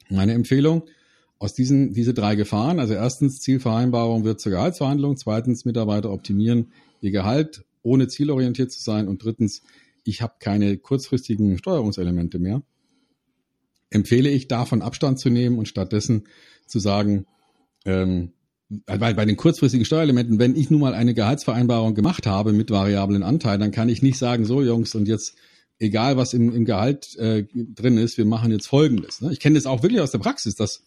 meine 0.10 0.34
Empfehlung, 0.34 0.84
aus 1.38 1.54
diesen 1.54 1.92
diese 1.94 2.14
drei 2.14 2.36
Gefahren, 2.36 2.80
also 2.80 2.94
erstens 2.94 3.40
Zielvereinbarung 3.40 4.24
wird 4.24 4.40
zur 4.40 4.54
Gehaltsverhandlung, 4.54 5.18
zweitens 5.18 5.66
Mitarbeiter 5.66 6.12
optimieren 6.12 6.72
ihr 7.02 7.12
Gehalt 7.12 7.66
ohne 7.82 8.08
zielorientiert 8.08 8.72
zu 8.72 8.82
sein. 8.82 9.10
Und 9.10 9.22
drittens, 9.22 9.64
ich 10.06 10.22
habe 10.22 10.36
keine 10.40 10.78
kurzfristigen 10.78 11.58
Steuerungselemente 11.58 12.40
mehr. 12.40 12.64
Empfehle 13.90 14.30
ich 14.30 14.48
davon 14.48 14.82
Abstand 14.82 15.20
zu 15.20 15.30
nehmen 15.30 15.58
und 15.60 15.68
stattdessen 15.68 16.24
zu 16.68 16.80
sagen, 16.80 17.26
ähm, 17.84 18.32
weil 18.86 19.16
bei 19.16 19.26
den 19.26 19.36
kurzfristigen 19.36 19.86
Steuerelementen, 19.86 20.38
wenn 20.38 20.56
ich 20.56 20.70
nun 20.70 20.82
mal 20.82 20.94
eine 20.94 21.14
Gehaltsvereinbarung 21.14 21.96
gemacht 21.96 22.28
habe 22.28 22.54
mit 22.54 22.70
variablen 22.70 23.24
Anteilen, 23.24 23.60
dann 23.60 23.72
kann 23.72 23.90
ich 23.90 24.02
nicht 24.02 24.18
sagen, 24.18 24.46
so 24.46 24.62
Jungs, 24.62 24.94
und 24.94 25.08
jetzt 25.08 25.36
egal 25.80 26.18
was 26.18 26.34
im, 26.34 26.54
im 26.54 26.66
Gehalt 26.66 27.16
äh, 27.18 27.46
drin 27.54 27.98
ist, 27.98 28.18
wir 28.18 28.26
machen 28.26 28.52
jetzt 28.52 28.68
Folgendes. 28.68 29.22
Ne? 29.22 29.32
Ich 29.32 29.40
kenne 29.40 29.56
das 29.56 29.66
auch 29.66 29.82
wirklich 29.82 30.02
aus 30.02 30.12
der 30.12 30.20
Praxis, 30.20 30.56
dass, 30.56 30.84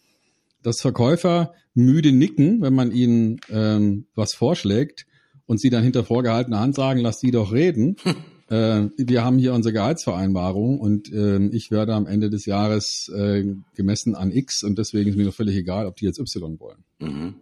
dass 0.61 0.81
Verkäufer 0.81 1.53
müde 1.73 2.11
nicken, 2.11 2.61
wenn 2.61 2.73
man 2.73 2.91
ihnen 2.91 3.41
ähm, 3.49 4.05
was 4.15 4.33
vorschlägt 4.33 5.05
und 5.45 5.59
sie 5.59 5.69
dann 5.69 5.83
hinter 5.83 6.03
vorgehaltener 6.03 6.59
Hand 6.59 6.75
sagen, 6.75 6.99
lass 7.01 7.19
die 7.19 7.31
doch 7.31 7.51
reden. 7.51 7.97
äh, 8.49 8.87
wir 8.97 9.23
haben 9.25 9.39
hier 9.39 9.53
unsere 9.53 9.73
Gehaltsvereinbarung 9.73 10.79
und 10.79 11.11
äh, 11.11 11.47
ich 11.47 11.71
werde 11.71 11.95
am 11.95 12.05
Ende 12.05 12.29
des 12.29 12.45
Jahres 12.45 13.11
äh, 13.13 13.43
gemessen 13.75 14.15
an 14.15 14.31
X 14.31 14.63
und 14.63 14.77
deswegen 14.77 15.09
ist 15.09 15.17
mir 15.17 15.25
doch 15.25 15.33
völlig 15.33 15.57
egal, 15.57 15.87
ob 15.87 15.95
die 15.97 16.05
jetzt 16.05 16.19
Y 16.19 16.59
wollen. 16.59 16.83
Mhm. 16.99 17.35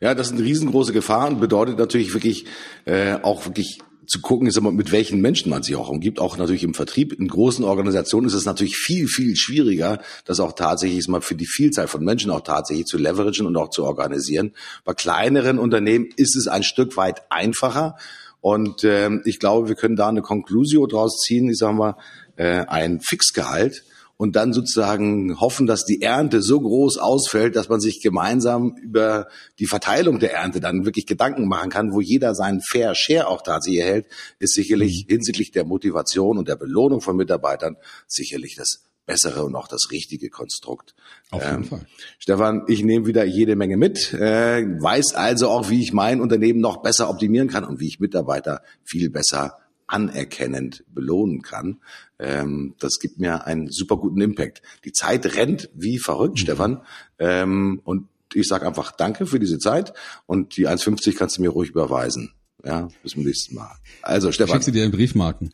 Ja, 0.00 0.14
das 0.14 0.28
ist 0.28 0.34
eine 0.34 0.44
riesengroße 0.44 0.92
Gefahr 0.92 1.28
und 1.28 1.40
bedeutet 1.40 1.78
natürlich 1.78 2.12
wirklich 2.14 2.46
äh, 2.84 3.14
auch 3.22 3.46
wirklich 3.46 3.78
zu 4.06 4.20
gucken 4.20 4.46
ist 4.46 4.56
immer, 4.56 4.70
mit 4.70 4.92
welchen 4.92 5.20
Menschen 5.20 5.50
man 5.50 5.62
sich 5.62 5.76
auch 5.76 5.88
umgibt. 5.88 6.18
Auch 6.18 6.36
natürlich 6.36 6.62
im 6.62 6.74
Vertrieb. 6.74 7.12
In 7.12 7.28
großen 7.28 7.64
Organisationen 7.64 8.26
ist 8.26 8.34
es 8.34 8.44
natürlich 8.44 8.76
viel, 8.76 9.08
viel 9.08 9.36
schwieriger, 9.36 10.00
das 10.24 10.40
auch 10.40 10.52
tatsächlich 10.52 11.08
mal 11.08 11.20
für 11.20 11.34
die 11.34 11.46
Vielzahl 11.46 11.88
von 11.88 12.04
Menschen 12.04 12.30
auch 12.30 12.42
tatsächlich 12.42 12.86
zu 12.86 12.98
leveragen 12.98 13.46
und 13.46 13.56
auch 13.56 13.70
zu 13.70 13.84
organisieren. 13.84 14.52
Bei 14.84 14.94
kleineren 14.94 15.58
Unternehmen 15.58 16.08
ist 16.16 16.36
es 16.36 16.48
ein 16.48 16.62
Stück 16.62 16.96
weit 16.96 17.22
einfacher. 17.30 17.96
Und 18.40 18.84
ähm, 18.84 19.22
ich 19.24 19.38
glaube, 19.38 19.68
wir 19.68 19.74
können 19.74 19.96
da 19.96 20.08
eine 20.08 20.20
Conclusio 20.20 20.86
draus 20.86 21.20
ziehen. 21.20 21.48
Ich 21.48 21.56
sage 21.56 21.74
mal, 21.74 21.96
äh, 22.36 22.66
ein 22.66 23.00
Fixgehalt 23.00 23.84
und 24.16 24.36
dann 24.36 24.52
sozusagen 24.52 25.40
hoffen, 25.40 25.66
dass 25.66 25.84
die 25.84 26.02
Ernte 26.02 26.40
so 26.40 26.60
groß 26.60 26.98
ausfällt, 26.98 27.56
dass 27.56 27.68
man 27.68 27.80
sich 27.80 28.00
gemeinsam 28.00 28.76
über 28.82 29.26
die 29.58 29.66
Verteilung 29.66 30.18
der 30.18 30.32
Ernte 30.32 30.60
dann 30.60 30.84
wirklich 30.84 31.06
Gedanken 31.06 31.48
machen 31.48 31.70
kann, 31.70 31.92
wo 31.92 32.00
jeder 32.00 32.34
seinen 32.34 32.60
Fair 32.60 32.94
Share 32.94 33.28
auch 33.28 33.42
tatsächlich 33.42 33.82
erhält, 33.82 34.06
ist 34.38 34.54
sicherlich 34.54 35.06
mhm. 35.06 35.14
hinsichtlich 35.14 35.50
der 35.50 35.64
Motivation 35.64 36.38
und 36.38 36.48
der 36.48 36.56
Belohnung 36.56 37.00
von 37.00 37.16
Mitarbeitern 37.16 37.76
sicherlich 38.06 38.54
das 38.56 38.84
bessere 39.06 39.44
und 39.44 39.54
auch 39.54 39.68
das 39.68 39.90
richtige 39.90 40.30
Konstrukt. 40.30 40.94
Auf 41.30 41.42
jeden 41.42 41.56
ähm, 41.56 41.64
Fall. 41.64 41.86
Stefan, 42.18 42.62
ich 42.68 42.82
nehme 42.82 43.06
wieder 43.06 43.24
jede 43.24 43.56
Menge 43.56 43.76
mit, 43.76 44.14
äh, 44.14 44.62
weiß 44.62 45.14
also 45.14 45.48
auch, 45.48 45.68
wie 45.68 45.82
ich 45.82 45.92
mein 45.92 46.20
Unternehmen 46.20 46.60
noch 46.60 46.78
besser 46.78 47.10
optimieren 47.10 47.48
kann 47.48 47.64
und 47.64 47.80
wie 47.80 47.88
ich 47.88 48.00
Mitarbeiter 48.00 48.62
viel 48.82 49.10
besser 49.10 49.58
anerkennend 49.94 50.84
belohnen 50.92 51.40
kann. 51.42 51.78
Ähm, 52.18 52.74
das 52.80 52.98
gibt 52.98 53.20
mir 53.20 53.46
einen 53.46 53.70
super 53.70 53.96
guten 53.96 54.20
Impact. 54.20 54.60
Die 54.84 54.90
Zeit 54.90 55.36
rennt 55.36 55.70
wie 55.72 55.98
verrückt, 55.98 56.34
mhm. 56.34 56.42
Stefan. 56.42 56.80
Ähm, 57.20 57.80
und 57.84 58.08
ich 58.34 58.48
sage 58.48 58.66
einfach 58.66 58.90
Danke 58.90 59.26
für 59.26 59.38
diese 59.38 59.58
Zeit 59.58 59.92
und 60.26 60.56
die 60.56 60.68
1,50 60.68 61.16
kannst 61.16 61.38
du 61.38 61.42
mir 61.42 61.50
ruhig 61.50 61.70
überweisen. 61.70 62.32
Ja, 62.64 62.88
bis 63.02 63.12
zum 63.12 63.22
nächsten 63.22 63.54
Mal. 63.54 63.76
Also, 64.02 64.32
Stefan. 64.32 64.54
Schickst 64.54 64.68
du 64.68 64.72
dir 64.72 64.84
einen 64.84 64.92
Briefmarken? 64.92 65.52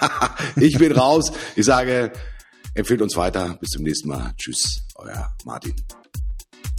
ich 0.56 0.76
bin 0.76 0.92
raus. 0.92 1.32
Ich 1.54 1.64
sage, 1.64 2.12
empfehlt 2.74 3.00
uns 3.00 3.16
weiter. 3.16 3.56
Bis 3.60 3.70
zum 3.70 3.84
nächsten 3.84 4.08
Mal. 4.08 4.34
Tschüss, 4.36 4.82
euer 4.96 5.32
Martin. 5.44 5.74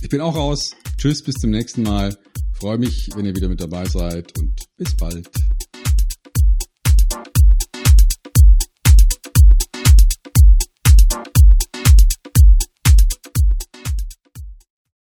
Ich 0.01 0.09
bin 0.09 0.19
auch 0.19 0.35
raus. 0.35 0.71
Tschüss, 0.97 1.23
bis 1.23 1.35
zum 1.35 1.51
nächsten 1.51 1.83
Mal. 1.83 2.15
Freue 2.59 2.77
mich, 2.77 3.09
wenn 3.15 3.25
ihr 3.25 3.33
wieder 3.33 3.47
mit 3.47 3.61
dabei 3.61 3.85
seid 3.85 4.37
und 4.37 4.65
bis 4.75 4.95
bald. 4.97 5.29